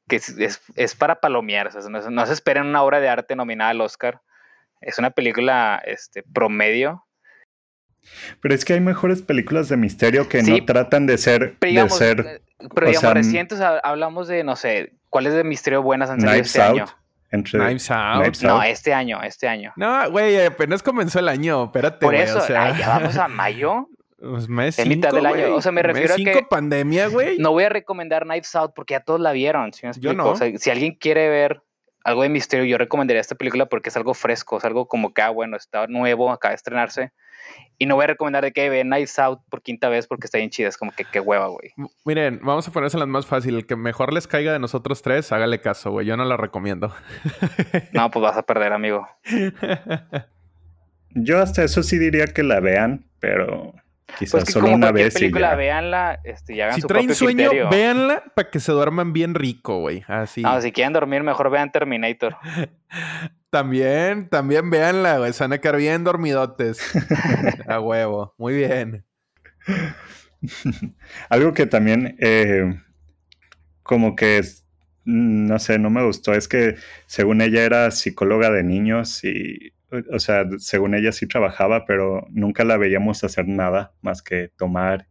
que 0.07 0.17
es, 0.17 0.29
es, 0.39 0.61
es 0.75 0.95
para 0.95 1.21
palomear, 1.21 1.69
o 1.69 1.71
sea, 1.71 1.81
no, 1.89 2.11
no, 2.11 2.27
se 2.27 2.33
esperen 2.35 2.67
una 2.67 2.83
obra 2.83 3.01
de 3.01 3.09
arte 3.09 3.35
nominada 3.35 3.71
al 3.71 3.81
Oscar, 3.81 4.21
es 4.81 4.99
una 4.99 5.11
película 5.11 5.81
este, 5.85 6.23
promedio. 6.23 7.05
Pero 8.41 8.55
es 8.55 8.65
que 8.65 8.73
hay 8.75 8.81
mejores 8.81 9.23
películas 9.23 9.69
de 9.69 9.77
misterio 9.77 10.29
que 10.29 10.43
Sí, 10.43 10.61
no 10.61 10.65
tratan 10.65 11.07
de 11.07 11.19
ser, 11.19 11.57
Pero 11.61 11.71
digamos, 11.71 11.99
de 11.99 12.07
ser 12.07 12.21
eh, 12.21 12.41
pero 12.75 12.87
o 12.87 12.89
digamos 12.89 13.01
sea, 13.01 13.15
recientes 13.15 13.61
ha- 13.61 13.79
hablamos 13.81 14.27
de, 14.29 14.43
no 14.43 14.57
sé, 14.57 14.95
¿cuáles 15.11 15.35
de 15.35 15.45
misterio 15.45 15.83
buenas 15.83 16.09
han 16.11 16.21
salido 16.21 16.43
este 16.43 16.63
Out. 16.63 16.79
año? 16.81 16.87
Entre 17.31 17.61
Knives 17.61 17.91
Out. 17.91 18.23
Knives 18.23 18.43
No, 18.43 18.55
Out. 18.57 18.65
este 18.65 18.93
año, 18.95 19.23
este 19.23 19.47
año. 19.49 19.73
No, 19.77 20.11
güey, 20.11 20.45
apenas 20.45 20.83
comenzó 20.83 21.19
el 21.21 21.29
año. 21.29 21.65
Espérate, 21.67 21.99
Por 22.05 22.15
güey. 22.15 22.25
eso, 22.25 22.39
o 22.39 22.41
sea, 22.41 22.65
ay, 22.65 22.79
ya 22.79 22.89
vamos 22.89 23.17
a 23.17 23.29
mayo. 23.29 23.87
pues, 24.19 24.49
mes 24.49 24.79
Es 24.79 24.87
mitad 24.87 25.11
cinco, 25.11 25.17
del 25.17 25.27
año. 25.27 25.55
O 25.55 25.63
sea, 25.63 25.71
me 25.73 25.83
refiero 25.83 26.09
Mes 26.09 26.13
a 26.13 26.17
que- 26.25 26.33
cinco 26.35 26.49
pandemia, 26.49 27.07
güey. 27.09 27.39
No 27.39 27.53
voy 27.53 27.65
a 27.65 27.69
recomendar 27.69 28.25
Knives 28.25 28.55
Out 28.57 28.73
porque 28.75 28.93
ya 28.95 29.01
todos 29.01 29.21
la 29.21 29.33
vieron. 29.33 29.73
¿sí 29.73 29.87
me 29.87 29.93
Yo 29.99 30.13
no. 30.15 30.31
O 30.31 30.37
sea, 30.37 30.51
si 30.59 30.71
alguien 30.71 30.95
quiere 30.95 31.29
ver 31.29 31.63
algo 32.05 32.23
de 32.23 32.29
misterio, 32.29 32.65
yo 32.65 32.79
recomendaría 32.79 33.21
esta 33.21 33.35
película 33.35 33.67
porque 33.67 33.91
es 33.91 33.97
algo 33.97 34.15
fresco, 34.15 34.59
es 34.59 34.65
algo 34.65 34.89
como 34.89 35.13
que, 35.13 35.23
ah, 35.23 35.31
bueno, 35.31 35.57
está 35.57 35.87
nuevo, 35.87 36.31
acaba 36.31 36.51
de 36.51 36.57
estrenarse. 36.57 37.13
Y 37.79 37.87
no 37.87 37.95
voy 37.97 38.05
a 38.05 38.09
recomendar 38.09 38.45
de 38.45 38.53
que 38.53 38.69
ve 38.69 38.83
Knives 38.83 39.19
Out 39.19 39.41
por 39.49 39.63
quinta 39.63 39.89
vez 39.89 40.07
porque 40.07 40.27
está 40.27 40.39
bien 40.39 40.51
chida. 40.51 40.69
Es 40.69 40.77
como 40.77 40.93
que 40.93 41.05
qué 41.05 41.19
hueva, 41.19 41.49
güey. 41.49 41.73
Miren, 42.05 42.39
vamos 42.43 42.69
a 42.69 42.73
ponerse 42.73 42.99
las 42.99 43.09
más 43.09 43.27
fácil. 43.27 43.57
El 43.57 43.67
que 43.67 43.75
mejor 43.75 44.13
les 44.13 44.27
caiga 44.27 44.53
de 44.53 44.59
nosotros 44.59 45.03
tres, 45.03 45.33
hágale 45.33 45.61
caso, 45.61 45.91
güey. 45.91 46.07
Yo 46.07 46.17
no 46.17 46.25
la 46.25 46.37
recomiendo. 46.37 46.95
No, 47.93 48.11
pues 48.11 48.23
vas 48.23 48.37
a 48.37 48.43
perder, 48.43 48.73
amigo. 48.73 49.09
Yo 51.11 51.41
hasta 51.41 51.65
eso 51.65 51.83
sí 51.83 51.99
diría 51.99 52.27
que 52.27 52.43
la 52.43 52.61
vean, 52.61 53.05
pero 53.19 53.75
quizás 54.19 54.33
Pues 54.33 54.45
que 54.45 54.53
solo 54.53 54.65
como 54.67 54.77
una 54.77 54.93
vez 54.93 55.15
y 55.15 55.19
película, 55.19 55.51
ya. 55.51 55.57
véanla 55.57 56.21
este, 56.25 56.55
y 56.55 56.61
hagan 56.61 56.75
si 56.77 56.81
su 56.83 56.87
traen 56.87 57.07
propio 57.07 57.15
sueño, 57.27 57.49
criterio. 57.49 57.71
véanla 57.71 58.25
para 58.35 58.51
que 58.51 58.61
se 58.61 58.73
duerman 58.73 59.13
bien 59.13 59.35
rico, 59.35 59.81
güey. 59.81 60.05
Así. 60.09 60.43
No, 60.43 60.61
si 60.61 60.73
quieren 60.73 60.93
dormir, 60.93 61.23
mejor 61.23 61.51
vean 61.51 61.73
Terminator. 61.73 62.37
También, 63.51 64.29
también 64.29 64.71
véanla, 64.71 65.19
güey. 65.19 65.33
Se 65.33 65.43
van 65.43 65.53
a 65.53 65.59
quedar 65.59 65.77
bien 65.77 66.05
dormidotes. 66.05 66.81
a 67.67 67.81
huevo. 67.81 68.33
Muy 68.39 68.55
bien. 68.55 69.05
Algo 71.29 71.53
que 71.53 71.67
también 71.67 72.17
eh, 72.21 72.81
como 73.83 74.15
que 74.15 74.43
mm, 75.05 75.47
no 75.47 75.59
sé, 75.59 75.81
no 75.81 75.91
me 75.91 76.05
gustó 76.05 76.33
es 76.33 76.47
que 76.47 76.77
según 77.07 77.41
ella 77.43 77.65
era 77.65 77.91
psicóloga 77.91 78.51
de 78.51 78.63
niños 78.63 79.25
y 79.25 79.73
o 80.13 80.19
sea, 80.19 80.45
según 80.59 80.95
ella 80.95 81.13
sí 81.13 81.27
trabajaba, 81.27 81.85
pero 81.85 82.27
nunca 82.31 82.65
la 82.65 82.77
veíamos 82.77 83.23
hacer 83.25 83.47
nada 83.49 83.93
más 84.03 84.23
que 84.23 84.49
tomar 84.57 85.07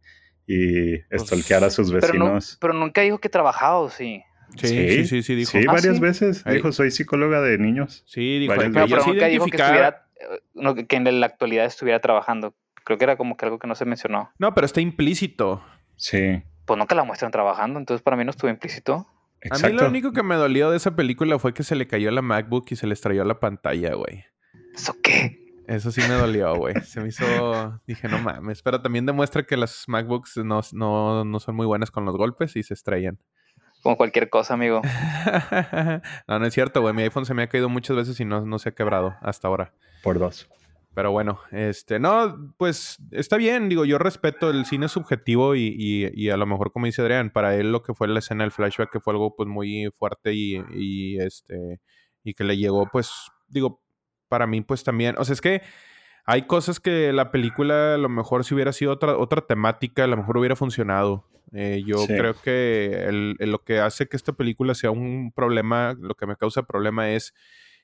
y 0.46 0.94
estolquear 1.10 1.64
a 1.64 1.70
sus 1.70 1.90
Pues, 1.90 2.02
Pero, 2.04 2.18
no, 2.18 2.24
vecinos. 2.26 2.58
pero 2.60 2.72
nunca 2.74 3.02
dijo 3.02 3.18
que 3.18 3.28
trabajaba, 3.28 3.78
¿o 3.78 3.88
sí? 3.90 4.22
Sí, 4.56 4.66
sí, 4.66 5.06
sí, 5.06 5.22
sí, 5.22 5.34
dijo. 5.36 5.52
Sí, 5.52 5.64
Ah, 5.68 5.72
varias 5.72 5.96
¿sí? 5.96 6.00
veces. 6.02 6.46
Ahí. 6.46 6.56
Dijo, 6.56 6.72
soy 6.72 6.90
psicóloga 6.90 7.40
de 7.40 7.56
niños. 7.58 8.02
Sí, 8.06 8.40
dijo. 8.40 8.52
Pero, 8.56 8.72
pero 8.72 9.00
sí 9.02 9.10
nunca 9.10 9.26
dijo 9.26 9.44
que 9.46 9.56
estuviera, 9.56 10.06
eh, 10.16 10.40
no, 10.54 10.74
que 10.74 10.96
en 10.96 11.20
la 11.20 11.26
actualidad 11.26 11.66
estuviera 11.66 12.00
trabajando. 12.00 12.54
Creo 12.84 12.98
que 12.98 13.04
era 13.04 13.16
como 13.16 13.36
que 13.36 13.44
algo 13.44 13.60
que 13.60 13.68
no 13.68 13.76
se 13.76 13.84
mencionó. 13.84 14.32
No, 14.38 14.52
pero 14.54 14.64
está 14.64 14.80
implícito. 14.80 15.62
Sí, 15.96 16.42
Pues 16.64 16.78
nunca 16.78 16.94
la 16.96 17.04
muestran 17.04 17.30
trabajando, 17.30 17.78
entonces 17.78 18.02
para 18.02 18.16
mí 18.16 18.24
no 18.24 18.30
estuvo 18.30 18.50
implícito. 18.50 19.06
exacto. 19.42 19.66
A 19.66 19.70
mí 19.70 19.76
lo 19.76 19.86
único 19.86 20.12
que 20.12 20.22
me 20.24 20.34
dolió 20.34 20.70
de 20.72 20.78
esa 20.78 20.96
película 20.96 21.38
fue 21.38 21.54
que 21.54 21.62
se 21.62 21.76
le 21.76 21.86
cayó 21.86 22.10
la 22.10 22.22
MacBook 22.22 22.66
y 22.70 22.76
se 22.76 22.86
le 22.88 22.94
estrelló 22.94 23.22
la 23.24 23.38
pantalla, 23.38 23.94
güey. 23.94 24.24
¿Eso 24.80 24.96
qué? 25.02 25.38
Eso 25.66 25.92
sí 25.92 26.00
me 26.00 26.14
dolió, 26.14 26.56
güey. 26.56 26.74
Se 26.84 27.02
me 27.02 27.08
hizo... 27.08 27.78
Dije, 27.86 28.08
no 28.08 28.18
mames. 28.18 28.62
Pero 28.62 28.80
también 28.80 29.04
demuestra 29.04 29.42
que 29.42 29.58
las 29.58 29.84
MacBooks 29.88 30.38
no, 30.38 30.62
no, 30.72 31.22
no 31.22 31.38
son 31.38 31.54
muy 31.54 31.66
buenas 31.66 31.90
con 31.90 32.06
los 32.06 32.16
golpes 32.16 32.56
y 32.56 32.62
se 32.62 32.72
estrellan. 32.72 33.18
Como 33.82 33.98
cualquier 33.98 34.30
cosa, 34.30 34.54
amigo. 34.54 34.80
no, 36.28 36.38
no 36.38 36.46
es 36.46 36.54
cierto, 36.54 36.80
güey. 36.80 36.94
Mi 36.94 37.02
iPhone 37.02 37.26
se 37.26 37.34
me 37.34 37.42
ha 37.42 37.48
caído 37.50 37.68
muchas 37.68 37.94
veces 37.94 38.18
y 38.20 38.24
no, 38.24 38.46
no 38.46 38.58
se 38.58 38.70
ha 38.70 38.74
quebrado 38.74 39.16
hasta 39.20 39.48
ahora. 39.48 39.74
Por 40.02 40.18
dos. 40.18 40.48
Pero 40.94 41.12
bueno, 41.12 41.40
este, 41.52 41.98
no, 41.98 42.54
pues 42.56 42.96
está 43.10 43.36
bien, 43.36 43.68
digo, 43.68 43.84
yo 43.84 43.98
respeto 43.98 44.48
el 44.48 44.64
cine 44.64 44.88
subjetivo 44.88 45.56
y, 45.56 45.74
y, 45.78 46.10
y 46.14 46.30
a 46.30 46.38
lo 46.38 46.46
mejor 46.46 46.72
como 46.72 46.86
dice 46.86 47.02
Adrián, 47.02 47.28
para 47.30 47.54
él 47.54 47.70
lo 47.70 47.82
que 47.82 47.94
fue 47.94 48.08
la 48.08 48.18
escena 48.18 48.44
del 48.44 48.50
flashback 48.50 48.90
que 48.90 48.98
fue 48.98 49.12
algo 49.12 49.36
pues 49.36 49.48
muy 49.48 49.88
fuerte 49.96 50.32
y, 50.32 50.56
y 50.74 51.20
este, 51.20 51.80
y 52.24 52.34
que 52.34 52.42
le 52.42 52.56
llegó 52.56 52.88
pues, 52.90 53.12
digo, 53.46 53.80
para 54.30 54.46
mí 54.46 54.62
pues 54.62 54.82
también, 54.84 55.16
o 55.18 55.24
sea, 55.26 55.34
es 55.34 55.40
que 55.42 55.60
hay 56.24 56.42
cosas 56.42 56.80
que 56.80 57.12
la 57.12 57.30
película 57.32 57.94
a 57.94 57.98
lo 57.98 58.08
mejor 58.08 58.44
si 58.44 58.54
hubiera 58.54 58.72
sido 58.72 58.92
otra, 58.92 59.18
otra 59.18 59.42
temática, 59.42 60.04
a 60.04 60.06
lo 60.06 60.16
mejor 60.16 60.38
hubiera 60.38 60.56
funcionado. 60.56 61.26
Eh, 61.52 61.82
yo 61.84 61.98
Sí. 62.06 62.14
creo 62.16 62.34
que 62.40 63.04
el- 63.08 63.36
el- 63.40 63.50
lo 63.50 63.64
que 63.64 63.80
hace 63.80 64.06
que 64.06 64.16
esta 64.16 64.32
película 64.32 64.74
sea 64.74 64.92
un 64.92 65.32
problema, 65.34 65.96
lo 66.00 66.14
que 66.14 66.26
me 66.26 66.36
causa 66.36 66.62
problema 66.62 67.10
es 67.10 67.34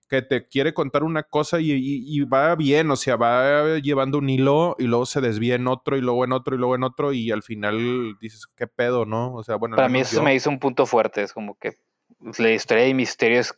que 0.09 0.23
te 0.23 0.47
quiere 0.47 0.73
contar 0.73 1.03
una 1.03 1.25
cosa 1.25 1.59
y, 1.61 1.73
y- 1.73 2.05
y 2.07 2.21
va 2.21 2.55
bien, 2.55 2.89
o 2.93 2.95
sea, 2.97 3.17
va 3.17 3.79
llevando 3.81 4.19
un 4.19 4.31
hilo 4.31 4.77
y 4.79 4.85
luego 4.85 5.05
se 5.05 5.21
desvía 5.21 5.57
en 5.57 5.67
otro 5.67 5.97
y 5.97 6.01
luego 6.01 6.25
en 6.25 6.31
otro 6.31 6.55
y 6.55 6.59
luego 6.59 6.77
en 6.77 6.85
otro 6.85 7.13
y 7.13 7.33
al 7.33 7.43
final 7.43 8.15
dices, 8.21 8.47
¿qué 8.55 8.69
pedo, 8.69 9.05
no? 9.05 9.35
O 9.35 9.43
sea, 9.43 9.57
bueno, 9.57 9.75
Para 9.75 9.89
mí 9.89 9.99
eso 9.99 10.19
yo- 10.19 10.23
me 10.23 10.33
hizo 10.37 10.49
un 10.49 10.61
punto 10.61 10.87
fuerte. 10.87 11.23
Es 11.23 11.33
como 11.33 11.59
que 11.59 11.73
la 12.39 12.51
historia 12.51 12.85
de 12.85 12.95
misterio 12.95 13.41
es 13.41 13.55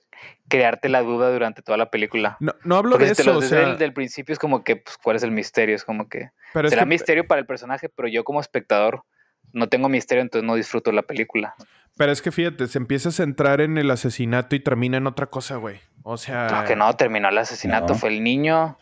crearte 0.49 0.89
la 0.89 1.03
duda 1.03 1.31
durante 1.31 1.63
toda 1.63 1.77
la 1.79 1.91
película. 1.91 2.37
No, 2.41 2.55
no 2.65 2.77
hablo 2.77 2.93
Porque 2.93 3.07
de 3.07 3.15
si 3.15 3.23
eso, 3.23 3.33
lo 3.33 3.39
o 3.39 3.41
desde 3.41 3.61
sea, 3.61 3.71
el 3.73 3.79
del 3.79 3.93
principio 3.93 4.33
es 4.33 4.39
como 4.39 4.65
que, 4.65 4.77
pues, 4.77 4.97
¿cuál 5.03 5.17
es 5.17 5.23
el 5.23 5.31
misterio? 5.31 5.75
Es 5.77 5.85
como 5.85 6.09
que 6.09 6.31
pero 6.53 6.69
es 6.69 6.73
será 6.73 6.83
que- 6.83 6.89
misterio 6.89 7.27
para 7.27 7.41
el 7.41 7.47
personaje, 7.47 7.89
pero 7.89 8.09
yo 8.09 8.25
como 8.25 8.41
espectador 8.41 9.03
no 9.53 9.69
tengo 9.69 9.89
misterio, 9.89 10.23
entonces 10.23 10.47
no 10.47 10.55
disfruto 10.55 10.91
la 10.93 11.03
película. 11.03 11.55
Pero 11.97 12.13
es 12.13 12.23
que 12.23 12.31
fíjate, 12.31 12.67
se 12.69 12.79
empieza 12.79 13.09
a 13.09 13.13
centrar 13.13 13.61
en 13.61 13.77
el 13.77 13.91
asesinato 13.91 14.55
y 14.55 14.61
termina 14.61 14.99
en 14.99 15.07
otra 15.07 15.27
cosa, 15.27 15.57
güey. 15.57 15.81
O 16.03 16.17
sea. 16.17 16.47
No, 16.49 16.65
que 16.65 16.77
no, 16.77 16.95
terminó 16.95 17.29
el 17.29 17.39
asesinato, 17.39 17.95
No. 17.95 17.99
fue 17.99 18.11
el 18.11 18.23
niño. 18.23 18.79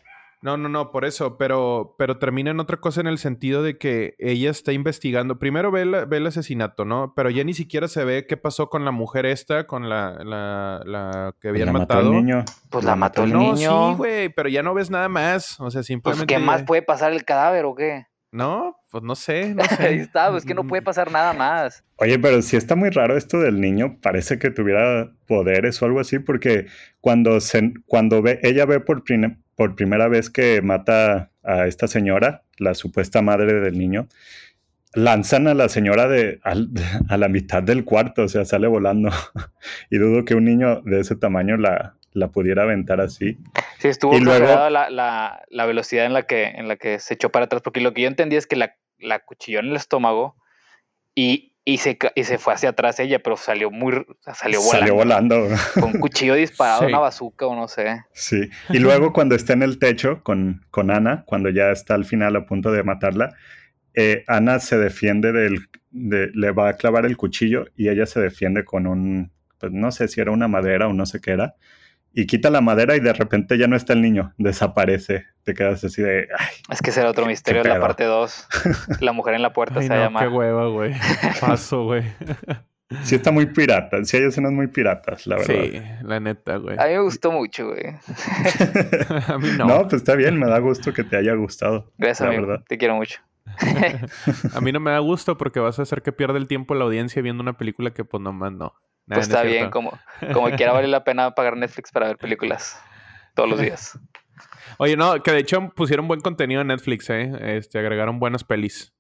No, 0.47 0.57
no, 0.57 0.69
no, 0.69 0.93
por 0.93 1.05
eso, 1.05 1.37
pero, 1.39 1.97
pero 1.99 2.19
termina 2.19 2.53
en 2.53 2.61
otra 2.61 2.77
cosa 2.77 3.01
en 3.01 3.09
el 3.09 3.19
sentido 3.19 3.65
de 3.65 3.79
que 3.79 4.15
ella 4.21 4.49
está 4.49 4.73
investigando. 4.73 5.41
Primero 5.41 5.73
ve, 5.73 5.85
la- 5.85 6.05
ve 6.05 6.19
el 6.19 6.27
asesinato, 6.29 6.85
¿no? 6.85 7.15
Pero 7.17 7.31
ya 7.31 7.43
ni 7.43 7.53
siquiera 7.53 7.89
se 7.89 8.05
ve 8.05 8.27
qué 8.29 8.37
pasó 8.37 8.69
con 8.71 8.85
la 8.85 8.93
mujer 8.93 9.27
esta, 9.27 9.67
con 9.67 9.89
la, 9.89 10.23
la, 10.25 10.83
la 10.85 11.35
que 11.41 11.49
habían 11.49 11.67
la 11.67 11.73
mató 11.73 11.95
matado. 11.97 12.11
el 12.13 12.17
niño. 12.25 12.45
Pues 12.71 12.85
la 12.85 12.95
mató 12.95 13.25
el 13.25 13.33
No, 13.33 13.41
niño. 13.41 13.89
sí, 13.91 13.95
güey, 13.97 14.29
pero 14.29 14.49
ya 14.49 14.63
no 14.63 14.73
ves 14.73 14.89
nada 14.89 15.09
más. 15.09 15.59
O 15.59 15.69
sea, 15.69 15.81
Pues, 15.81 15.87
simplemente. 15.87 16.27
¿qué 16.33 16.39
más 16.39 16.63
puede 16.63 16.83
pasar 16.83 17.13
el 17.13 17.25
cadáver 17.25 17.65
o 17.65 17.75
qué? 17.75 18.07
No, 18.31 18.77
pues 18.93 19.03
no 19.03 19.17
sé, 19.17 19.53
no 19.53 19.63
Ahí 19.81 19.97
sé. 19.99 20.01
está, 20.03 20.31
pues 20.31 20.45
que 20.45 20.55
no 20.55 20.65
puede 20.65 20.83
pasar 20.83 21.11
nada 21.11 21.33
más. 21.33 21.83
Oye, 21.97 22.19
pero 22.21 22.41
si 22.43 22.57
está 22.57 22.77
muy 22.77 22.91
raro 22.91 23.17
esto 23.17 23.41
del 23.41 23.61
niño, 23.61 23.99
parece 24.01 24.39
que 24.39 24.51
tuviera 24.51 25.11
poderes 25.27 25.83
o 25.83 25.87
algo 25.87 25.99
así, 25.99 26.21
porque 26.21 26.67
cuando, 27.01 27.41
se, 27.41 27.73
cuando 27.87 28.23
ve, 28.23 28.39
ella 28.45 28.65
ve 28.67 28.79
por, 28.79 29.03
prine- 29.03 29.39
por 29.57 29.75
primera 29.75 30.07
vez 30.09 30.31
que 30.31 30.63
mata 30.63 31.31
a 31.43 31.67
esta 31.67 31.89
señora, 31.89 32.43
la 32.59 32.75
supuesta 32.75 33.23
madre 33.23 33.55
del 33.61 33.77
niño, 33.79 34.07
lanzan 34.95 35.49
a 35.49 35.55
la 35.55 35.69
señora 35.69 36.09
de, 36.09 36.39
al- 36.43 36.71
a 37.09 37.17
la 37.17 37.29
mitad 37.29 37.63
del 37.63 37.85
cuarto, 37.85 38.23
o 38.23 38.29
sea, 38.29 38.45
sale 38.45 38.67
volando. 38.69 39.11
y 39.91 39.99
dudo 39.99 40.25
que 40.25 40.35
un 40.35 40.45
niño 40.45 40.81
de 40.83 41.01
ese 41.01 41.17
tamaño 41.17 41.57
la, 41.57 41.97
la 42.13 42.29
pudiera 42.29 42.63
aventar 42.63 43.01
así. 43.01 43.39
Sí, 43.79 43.89
estuvo 43.89 44.17
Y 44.17 44.21
luego- 44.21 44.69
la, 44.71 45.41
la 45.49 45.67
velocidad 45.67 46.07
en 46.07 46.13
la, 46.13 46.23
que, 46.23 46.45
en 46.45 46.69
la 46.69 46.77
que 46.77 46.99
se 46.99 47.15
echó 47.15 47.31
para 47.31 47.47
atrás, 47.47 47.63
porque 47.63 47.81
lo 47.81 47.93
que 47.93 48.03
yo 48.03 48.09
entendí 48.09 48.37
es 48.37 48.47
que 48.47 48.57
la, 48.57 48.77
la 48.99 49.19
cuchilló 49.21 49.59
en 49.61 49.67
el 49.67 49.77
estómago 49.77 50.37
y, 51.15 51.53
y, 51.69 51.79
se, 51.79 51.99
y 52.15 52.25
se 52.25 52.39
fue 52.39 52.55
hacia 52.55 52.69
atrás 52.71 52.99
ella, 53.01 53.19
pero 53.19 53.37
salió 53.37 53.71
muy, 53.71 53.93
salió 54.33 54.61
volando. 54.63 54.71
Salió 54.79 54.95
volando. 54.95 55.49
Con 55.75 55.85
un 55.85 56.01
cuchillo 56.01 56.35
disparado, 56.35 56.81
Sí. 56.81 56.87
una 56.87 57.01
bazooka 57.01 57.47
o 57.47 57.55
no 57.57 57.67
sé. 57.69 58.05
Sí, 58.13 58.49
y 58.71 58.79
luego 58.79 59.13
cuando 59.13 59.35
está 59.35 59.53
en 59.53 59.63
el 59.65 59.79
techo 59.79 60.23
con, 60.23 60.65
con 60.71 60.91
Ana, 60.91 61.25
cuando 61.27 61.51
ya 61.51 61.71
está 61.73 61.95
al 61.95 62.05
final 62.05 62.37
a 62.37 62.47
punto 62.47 62.71
de 62.73 62.83
matarla, 62.85 63.35
eh, 63.95 64.25
Ana 64.29 64.61
se 64.61 64.79
defiende 64.79 65.33
del, 65.33 65.69
de- 65.91 66.31
le 66.35 66.53
va 66.53 66.69
a 66.69 66.75
clavar 66.75 67.05
el 67.05 67.17
cuchillo 67.17 67.67
y 67.77 67.89
ella 67.89 68.07
se 68.07 68.21
defiende 68.21 68.65
con 68.65 68.87
un, 68.87 69.33
pues 69.59 69.73
no 69.73 69.91
sé 69.91 70.07
si 70.09 70.21
era 70.21 70.31
una 70.31 70.49
madera 70.49 70.87
o 70.87 70.93
no 70.93 71.05
sé 71.05 71.21
qué 71.21 71.33
era, 71.33 71.57
y 72.19 72.27
quita 72.27 72.49
la 72.49 72.63
madera 72.63 72.97
y 72.97 73.01
de 73.01 73.13
repente 73.13 73.59
ya 73.59 73.67
no 73.69 73.77
está 73.77 73.93
el 73.93 74.01
niño, 74.01 74.33
desaparece, 74.39 75.27
te 75.45 75.53
quedas 75.53 75.85
así 75.85 76.01
de, 76.01 76.27
ay, 76.37 76.47
Es 76.71 76.81
que 76.81 76.91
será 76.91 77.11
otro 77.11 77.27
misterio 77.27 77.63
de 77.63 77.69
la 77.69 77.79
parte 77.79 78.05
2. 78.05 78.49
La 79.01 79.13
mujer 79.13 79.35
en 79.35 79.43
la 79.43 79.53
puerta 79.53 79.81
Ay, 79.81 79.87
se 79.87 79.95
no, 79.95 80.01
llamar. 80.01 80.23
qué 80.27 80.35
hueva, 80.35 80.67
güey. 80.69 80.95
Paso, 81.41 81.85
güey. 81.85 82.05
sí 83.03 83.17
está 83.17 83.33
muy 83.33 83.45
pirata, 83.45 84.03
sí 84.05 84.17
hay 84.17 84.23
escenas 84.25 84.53
muy 84.53 84.69
piratas, 84.69 85.27
la 85.27 85.37
verdad. 85.37 85.55
Sí, 85.55 85.83
la 86.05 86.19
neta, 86.19 86.57
güey. 86.57 86.79
A 86.79 86.85
mí 86.87 86.93
me 86.95 87.01
gustó 87.01 87.31
mucho, 87.33 87.67
güey. 87.67 87.85
A 89.29 89.37
mí 89.37 89.51
no. 89.59 89.67
No. 89.67 89.83
pues 89.83 89.97
está 90.01 90.15
bien, 90.15 90.39
me 90.39 90.47
da 90.49 90.59
gusto 90.59 90.95
que 90.95 91.05
te 91.05 91.19
haya 91.19 91.35
gustado. 91.35 91.93
Gracias, 91.99 92.21
la 92.23 92.29
amigo. 92.29 92.47
verdad. 92.47 92.65
Te 92.67 92.79
quiero 92.79 92.95
mucho. 92.97 93.21
A 94.55 94.61
mí 94.63 94.73
no 94.73 94.81
me 94.81 94.91
da 94.91 95.01
gusto 95.01 95.37
porque 95.37 95.61
vas 95.61 95.79
a 95.79 95.83
hacer 95.83 96.01
que 96.01 96.13
pierda 96.13 96.39
el 96.39 96.49
tiempo 96.49 96.75
la 96.75 96.85
audiencia 96.85 97.21
viendo 97.21 97.43
una 97.43 97.59
película 97.59 97.91
que 97.93 98.05
pues 98.05 98.23
nomás 98.23 98.53
no. 98.53 98.75
Nah, 99.07 99.17
Pues 99.17 99.29
no 99.29 99.35
es 99.35 99.39
está 99.39 99.43
bien, 99.43 99.71
como, 99.71 99.99
como 100.33 100.51
quiera 100.51 100.73
vale 100.73 100.89
la 100.89 101.05
pena 101.05 101.31
pagar 101.33 101.57
Netflix 101.57 101.93
para 101.93 102.09
ver 102.09 102.17
películas 102.19 102.83
todos 103.35 103.49
los 103.49 103.61
días. 103.61 103.99
Oye, 104.79 104.97
no, 104.97 105.23
que 105.23 105.31
de 105.31 105.39
hecho 105.39 105.71
pusieron 105.75 106.09
buen 106.09 106.21
contenido 106.21 106.61
en 106.61 106.67
Netflix, 106.67 107.09
¿eh? 107.11 107.33
Este, 107.57 107.79
agregaron 107.79 108.19
buenas 108.19 108.45
pelis. 108.45 108.93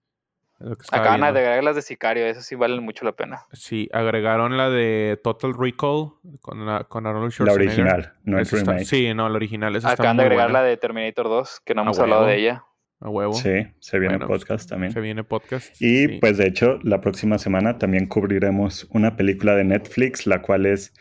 Es 0.59 0.90
Acaban 0.90 1.21
de 1.21 1.27
agregar 1.27 1.62
las 1.64 1.77
de 1.77 1.83
Sicario, 1.83 2.25
eso 2.25 2.40
sí 2.40 2.55
valen 2.55 2.83
mucho 2.83 3.05
la 3.05 3.12
pena. 3.12 3.42
Sí, 3.53 3.90
agregaron 3.92 4.57
la 4.57 4.71
de 4.71 5.21
Total 5.23 5.53
Recall 5.53 6.12
con, 6.40 6.64
la, 6.64 6.85
con 6.85 7.07
Arnold 7.07 7.25
La 7.27 7.31
Schwarzenegger. 7.31 7.66
original, 7.85 8.12
no 8.25 8.38
el 8.38 8.42
está- 8.45 8.57
remake. 8.57 8.85
sí, 8.87 9.12
no, 9.12 9.29
la 9.29 9.37
original. 9.37 9.77
Esa 9.77 9.90
Acaban 9.90 10.16
de 10.16 10.23
agregar 10.23 10.47
buena. 10.47 10.61
la 10.61 10.64
de 10.64 10.77
Terminator 10.79 11.29
2, 11.29 11.61
que 11.62 11.75
no 11.75 11.83
hemos 11.83 11.99
A 11.99 12.03
hablado 12.03 12.25
de 12.25 12.37
ella. 12.38 12.64
A 13.00 13.11
huevo. 13.11 13.35
Sí, 13.35 13.66
se 13.78 13.98
viene 13.98 14.14
Bueno, 14.16 14.26
pues, 14.28 14.40
podcast 14.44 14.68
también. 14.70 14.92
Se 14.92 15.00
viene 15.00 15.22
podcast. 15.22 15.70
Y 15.82 16.06
sí. 16.06 16.18
pues 16.20 16.38
de 16.38 16.46
hecho, 16.46 16.78
la 16.82 17.00
próxima 17.00 17.38
semana 17.38 17.78
también 17.78 18.06
cubriremos 18.06 18.87
una 18.90 19.16
película 19.16 19.54
de 19.54 19.64
Netflix, 19.64 20.26
la 20.26 20.40
cual 20.42 20.64
es 20.66 20.94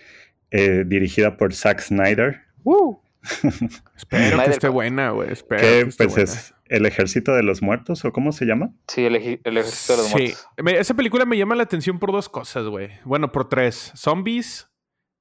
eh, 0.52 0.84
dirigida 0.86 1.38
por 1.38 1.54
Zack 1.54 1.80
Snyder, 1.82 2.42
Espero 3.96 4.44
que 4.44 4.50
esté 4.52 4.68
buena, 4.70 5.10
güey. 5.12 5.32
Espero 5.32 5.62
que 5.62 5.68
que 5.68 5.80
esté 5.90 6.04
pues 6.08 6.16
buena. 6.16 6.32
es 6.32 6.54
El 6.68 6.86
Ejército 6.86 7.34
de 7.34 7.44
los 7.44 7.62
Muertos, 7.62 8.06
o 8.06 8.12
cómo 8.12 8.32
se 8.32 8.46
llama. 8.46 8.72
Sí, 8.88 9.04
el, 9.06 9.16
ejército 9.16 9.50
de 9.50 9.52
los 9.54 9.66
Sí. 9.74 10.14
muertos. 10.14 10.48
Me- 10.62 10.78
Esa 10.78 10.94
película 10.94 11.26
me 11.26 11.38
llama 11.38 11.56
la 11.56 11.64
atención 11.64 11.98
por 12.00 12.12
dos 12.12 12.30
cosas, 12.30 12.66
güey. 12.68 12.90
Bueno, 13.04 13.32
por 13.32 13.50
tres. 13.50 13.92
Zombies, 13.96 14.70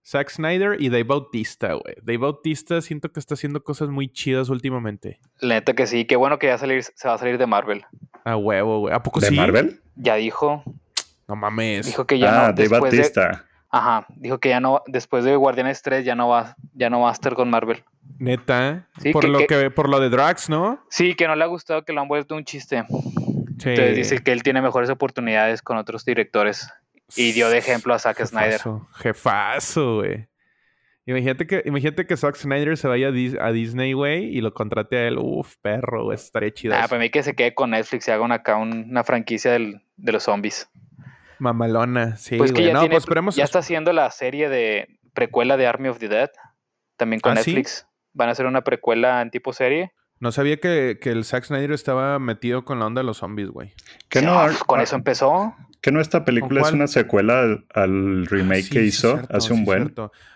Zack 0.07 0.29
Snyder 0.31 0.77
y 0.81 0.91
Dave 0.91 1.05
Bautista, 1.05 1.69
güey. 1.75 1.95
Dave 2.03 2.19
Bautista 2.19 2.81
siento 2.83 3.11
que 3.11 3.21
está 3.21 3.35
haciendo 3.35 3.63
cosas 3.65 3.89
muy 3.89 4.09
chidas 4.09 4.49
últimamente. 4.51 5.19
La 5.41 5.55
neta 5.55 5.73
que 5.75 5.87
sí, 5.87 6.05
qué 6.05 6.17
bueno 6.17 6.39
que 6.39 6.49
ya 6.49 6.59
salir, 6.59 6.83
se 6.83 7.09
va 7.09 7.15
a 7.15 7.19
salir 7.19 7.39
de 7.39 7.47
Marvel. 7.47 7.85
A 8.25 8.37
huevo, 8.37 8.81
güey. 8.81 8.95
¿A 8.95 9.03
poco 9.03 9.21
¿De 9.21 9.29
sí? 9.29 9.37
Marvel? 9.37 9.81
Ya 9.97 10.17
dijo, 10.17 10.63
No 11.27 11.37
mames. 11.37 11.87
dijo 11.87 12.07
que 12.07 12.19
ya 12.19 12.29
ah, 12.29 12.33
no, 12.49 12.53
Dave 12.55 12.69
después 12.69 12.93
de, 12.93 12.99
Bautista. 12.99 13.45
ajá, 13.71 14.07
dijo 14.17 14.39
que 14.39 14.51
ya 14.51 14.61
no, 14.61 14.83
después 14.87 15.25
de 15.25 15.37
Guardianes 15.37 15.81
3 15.83 16.05
ya 16.05 16.15
no 16.15 16.29
va, 16.29 16.55
ya 16.75 16.91
no 16.91 17.01
va 17.01 17.09
a 17.09 17.13
estar 17.13 17.35
con 17.35 17.49
Marvel. 17.49 17.83
Neta. 18.19 18.87
Sí, 19.01 19.11
por 19.13 19.23
que- 19.25 19.29
lo 19.31 19.39
que- 19.39 19.47
que, 19.47 19.71
por 19.71 19.89
lo 19.89 20.01
de 20.01 20.11
Drax, 20.11 20.51
¿no? 20.51 20.85
Sí, 20.91 21.15
que 21.15 21.27
no 21.27 21.35
le 21.35 21.45
ha 21.45 21.47
gustado 21.47 21.85
que 21.85 21.93
lo 21.95 22.03
han 22.03 22.09
vuelto 22.09 22.35
un 22.37 22.45
chiste. 22.45 22.85
Sí. 23.59 23.71
Entonces 23.71 23.97
dice 23.97 24.19
que 24.23 24.33
él 24.33 24.43
tiene 24.43 24.61
mejores 24.61 24.91
oportunidades 24.91 25.63
con 25.63 25.77
otros 25.79 26.05
directores. 26.05 26.69
Y 27.17 27.33
dio 27.33 27.49
de 27.49 27.59
ejemplo 27.59 27.95
a 27.95 27.99
Zack 27.99 28.25
Snyder. 28.25 28.61
Jefazo, 28.97 29.97
güey. 29.97 30.27
Imagínate 31.07 31.47
que, 31.47 31.63
imagínate 31.67 32.07
que 32.07 32.17
Zack 32.17 32.35
Snyder 32.37 32.79
se 32.79 32.89
vaya 32.89 33.09
a, 33.09 33.11
Dis- 33.11 33.39
a 33.39 33.53
Disney, 33.53 33.93
güey, 33.93 34.25
y 34.25 34.41
lo 34.41 34.55
contrate 34.55 34.97
a 34.97 35.09
él. 35.09 35.19
Uf, 35.19 35.57
perro, 35.61 36.05
güey. 36.05 36.15
Estaría 36.17 36.51
chido. 36.53 36.75
Ah, 36.75 36.87
para 36.89 36.99
mí 36.99 37.11
que 37.11 37.23
se 37.23 37.35
quede 37.35 37.55
con 37.55 37.71
Netflix 37.71 38.09
y 38.09 38.11
haga 38.11 38.23
una, 38.25 38.37
acá 38.37 38.57
un- 38.57 38.89
una 38.91 39.05
franquicia 39.05 39.53
del- 39.53 39.83
de 39.99 40.13
los 40.13 40.23
zombies. 40.23 40.69
Mamalona, 41.39 42.17
sí, 42.17 42.39
pues 42.39 42.53
que 42.53 42.61
güey. 42.61 42.67
ya, 42.69 42.73
No, 42.73 42.81
tiene- 42.81 42.95
pues 42.95 43.03
esperemos. 43.05 43.37
ya 43.37 43.45
está 43.45 43.59
haciendo 43.59 43.93
la 43.93 44.11
serie 44.11 44.49
de 44.49 44.89
precuela 45.13 45.57
de 45.57 45.67
Army 45.67 45.89
of 45.89 45.99
the 45.99 46.09
Dead. 46.09 46.31
También 46.97 47.21
con 47.21 47.33
¿Ah, 47.37 47.43
sí? 47.43 47.51
Netflix. 47.51 47.87
Van 48.13 48.29
a 48.29 48.33
hacer 48.33 48.47
una 48.47 48.63
precuela 48.63 49.21
en 49.21 49.31
tipo 49.31 49.53
serie. 49.53 49.93
No 50.25 50.33
sabía 50.33 50.57
que, 50.57 50.97
que 51.03 51.11
el 51.11 51.27
Zack 51.27 51.45
Snyder 51.45 51.73
estaba 51.73 52.19
metido 52.19 52.65
con 52.65 52.79
la 52.79 52.87
onda 52.87 53.03
de 53.03 53.05
los 53.07 53.19
zombies, 53.19 53.51
güey. 53.51 53.75
¿Que 54.09 54.21
Sí, 54.21 54.25
no, 54.25 54.39
ah, 54.41 54.51
con 54.67 54.81
eso 54.81 54.97
empezó. 54.97 55.55
que 55.83 55.93
no 55.93 56.01
esta 56.01 56.25
película 56.25 56.63
¿Con 56.63 56.69
es 56.69 56.75
una 56.75 56.87
secuela 56.87 57.41
al, 57.41 57.67
al 57.75 58.25
remake 58.25 58.63
Sí, 58.63 58.71
que 58.71 58.81
sí, 58.81 58.87
hizo 58.87 59.17
cierto, 59.19 59.37
hace 59.37 59.53
un 59.53 59.59
sí, 59.59 59.65
buen? 59.67 59.95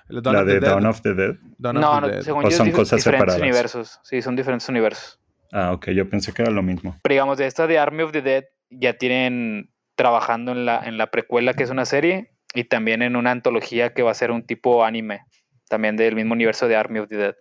La 0.08 0.44
de. 0.44 0.60
Dawn 0.60 0.84
of 0.84 1.00
the 1.00 1.14
Dead. 1.14 1.36
No, 1.58 1.72
the 1.72 1.78
no, 1.80 2.00
Dead. 2.06 2.20
según 2.20 2.44
¿O 2.44 2.50
yo 2.50 2.56
son 2.58 2.70
cosas 2.70 2.98
diferentes 2.98 3.02
separadas? 3.02 3.40
universos. 3.40 4.00
Sí, 4.02 4.20
son 4.20 4.36
diferentes 4.36 4.68
universos. 4.68 5.18
Ah, 5.52 5.72
ok, 5.72 5.88
yo 5.92 6.06
pensé 6.10 6.34
que 6.34 6.42
era 6.42 6.50
lo 6.50 6.62
mismo. 6.62 6.94
Pero 7.02 7.14
digamos, 7.14 7.38
de 7.38 7.46
esta 7.46 7.66
de 7.66 7.78
Army 7.78 8.02
of 8.02 8.12
the 8.12 8.20
Dead 8.20 8.44
ya 8.68 8.92
tienen 8.98 9.70
trabajando 9.94 10.52
en 10.52 10.66
la, 10.66 10.82
en 10.84 10.98
la 10.98 11.06
precuela 11.06 11.54
que 11.54 11.62
es 11.62 11.70
una 11.70 11.86
serie 11.86 12.34
y 12.52 12.64
también 12.64 13.00
en 13.00 13.16
una 13.16 13.30
antología 13.30 13.94
que 13.94 14.02
va 14.02 14.10
a 14.10 14.14
ser 14.14 14.32
un 14.32 14.42
tipo 14.44 14.84
anime. 14.84 15.22
También 15.70 15.96
del 15.96 16.14
mismo 16.14 16.34
universo 16.34 16.68
de 16.68 16.76
Army 16.76 16.98
of 16.98 17.08
the 17.08 17.16
Dead. 17.16 17.34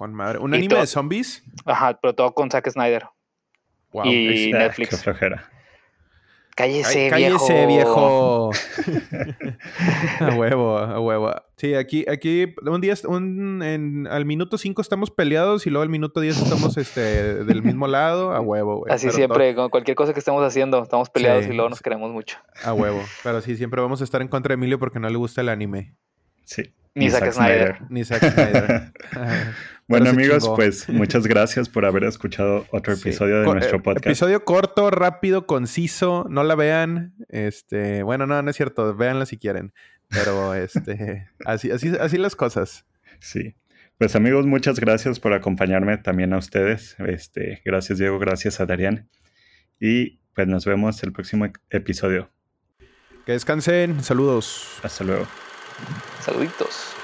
Con 0.00 0.14
madre. 0.14 0.38
¿Un 0.38 0.54
Y 0.54 0.56
anime 0.56 0.76
de 0.76 0.86
zombies? 0.86 1.44
Ajá, 1.66 1.98
pero 2.00 2.14
todo 2.14 2.32
con 2.32 2.50
Zack 2.50 2.70
Snyder. 2.70 3.04
Wow. 3.92 4.06
Y 4.06 4.50
Ah, 4.54 4.60
Netflix. 4.60 4.88
Qué 4.88 4.96
flojera. 4.96 5.44
Cállese, 6.56 7.10
Ay, 7.12 7.22
viejo. 7.24 7.46
cállese, 7.46 7.66
viejo. 7.66 8.50
a 10.20 10.34
huevo, 10.36 10.78
a 10.78 10.98
huevo. 11.00 11.34
Sí, 11.58 11.74
aquí, 11.74 12.06
aquí 12.08 12.54
un 12.62 12.80
día, 12.80 12.94
un, 13.06 13.62
en- 13.62 14.06
al 14.06 14.24
minuto 14.24 14.56
5 14.56 14.80
estamos 14.80 15.10
peleados 15.10 15.66
y 15.66 15.70
luego 15.70 15.82
al 15.82 15.90
minuto 15.90 16.20
10 16.20 16.40
estamos 16.44 16.78
este, 16.78 17.44
del 17.44 17.62
mismo 17.62 17.86
lado. 17.86 18.32
A 18.32 18.40
huevo, 18.40 18.78
güey. 18.78 18.90
Así 18.94 19.06
Pero 19.08 19.16
siempre, 19.16 19.54
con 19.54 19.68
cualquier 19.68 19.96
cosa 19.96 20.14
que 20.14 20.18
estemos 20.20 20.42
haciendo, 20.42 20.82
estamos 20.82 21.10
peleados 21.10 21.44
Sí, 21.44 21.50
y 21.50 21.54
luego 21.54 21.68
nos 21.68 21.82
queremos 21.82 22.10
mucho. 22.10 22.38
A 22.64 22.72
huevo. 22.72 23.02
Pero 23.22 23.42
sí, 23.42 23.54
siempre 23.56 23.82
vamos 23.82 24.00
a 24.00 24.04
estar 24.04 24.22
en 24.22 24.28
contra 24.28 24.48
de 24.52 24.54
Emilio 24.54 24.78
porque 24.78 24.98
no 24.98 25.10
le 25.10 25.16
gusta 25.18 25.42
el 25.42 25.50
anime. 25.50 25.94
Sí. 26.46 26.72
Ni, 26.94 27.08
Zack 27.10 27.32
Snyder. 27.32 27.78
Ni 27.88 28.04
Zack 28.04 28.20
Snyder. 28.32 28.92
bueno, 29.88 30.10
amigos, 30.10 30.42
chingó. 30.42 30.56
pues 30.56 30.88
muchas 30.88 31.26
gracias 31.26 31.68
por 31.68 31.84
haber 31.84 32.04
escuchado 32.04 32.66
otro 32.70 32.94
Sí. 32.96 33.08
episodio 33.08 33.40
de 33.40 33.44
Co- 33.46 33.54
nuestro 33.54 33.78
eh, 33.78 33.82
podcast. 33.82 34.06
Episodio 34.06 34.44
corto, 34.44 34.90
rápido, 34.90 35.46
conciso. 35.46 36.26
No 36.28 36.42
la 36.42 36.54
vean. 36.56 37.14
Este, 37.28 38.02
bueno, 38.02 38.26
no, 38.26 38.42
no 38.42 38.50
es 38.50 38.56
cierto. 38.56 38.94
Véanla 38.96 39.26
si 39.26 39.38
quieren. 39.38 39.72
Pero 40.08 40.54
este, 40.54 41.28
así, 41.44 41.70
así, 41.70 41.92
así 42.00 42.18
las 42.18 42.34
cosas. 42.36 42.86
Sí. 43.20 43.54
Pues 43.98 44.16
amigos, 44.16 44.46
muchas 44.46 44.80
gracias 44.80 45.20
por 45.20 45.34
acompañarme 45.34 45.98
también 45.98 46.32
a 46.32 46.38
ustedes. 46.38 46.96
Este, 47.06 47.60
gracias 47.64 47.98
Diego, 47.98 48.18
gracias 48.18 48.58
a 48.60 48.66
Darían. 48.66 49.08
Y 49.78 50.20
pues 50.34 50.48
nos 50.48 50.64
vemos 50.64 51.02
el 51.02 51.12
próximo 51.12 51.46
episodio. 51.68 52.30
Que 53.26 53.32
descansen. 53.32 54.02
Saludos. 54.02 54.78
Hasta 54.82 55.04
luego. 55.04 55.26
Saluditos. 56.24 56.94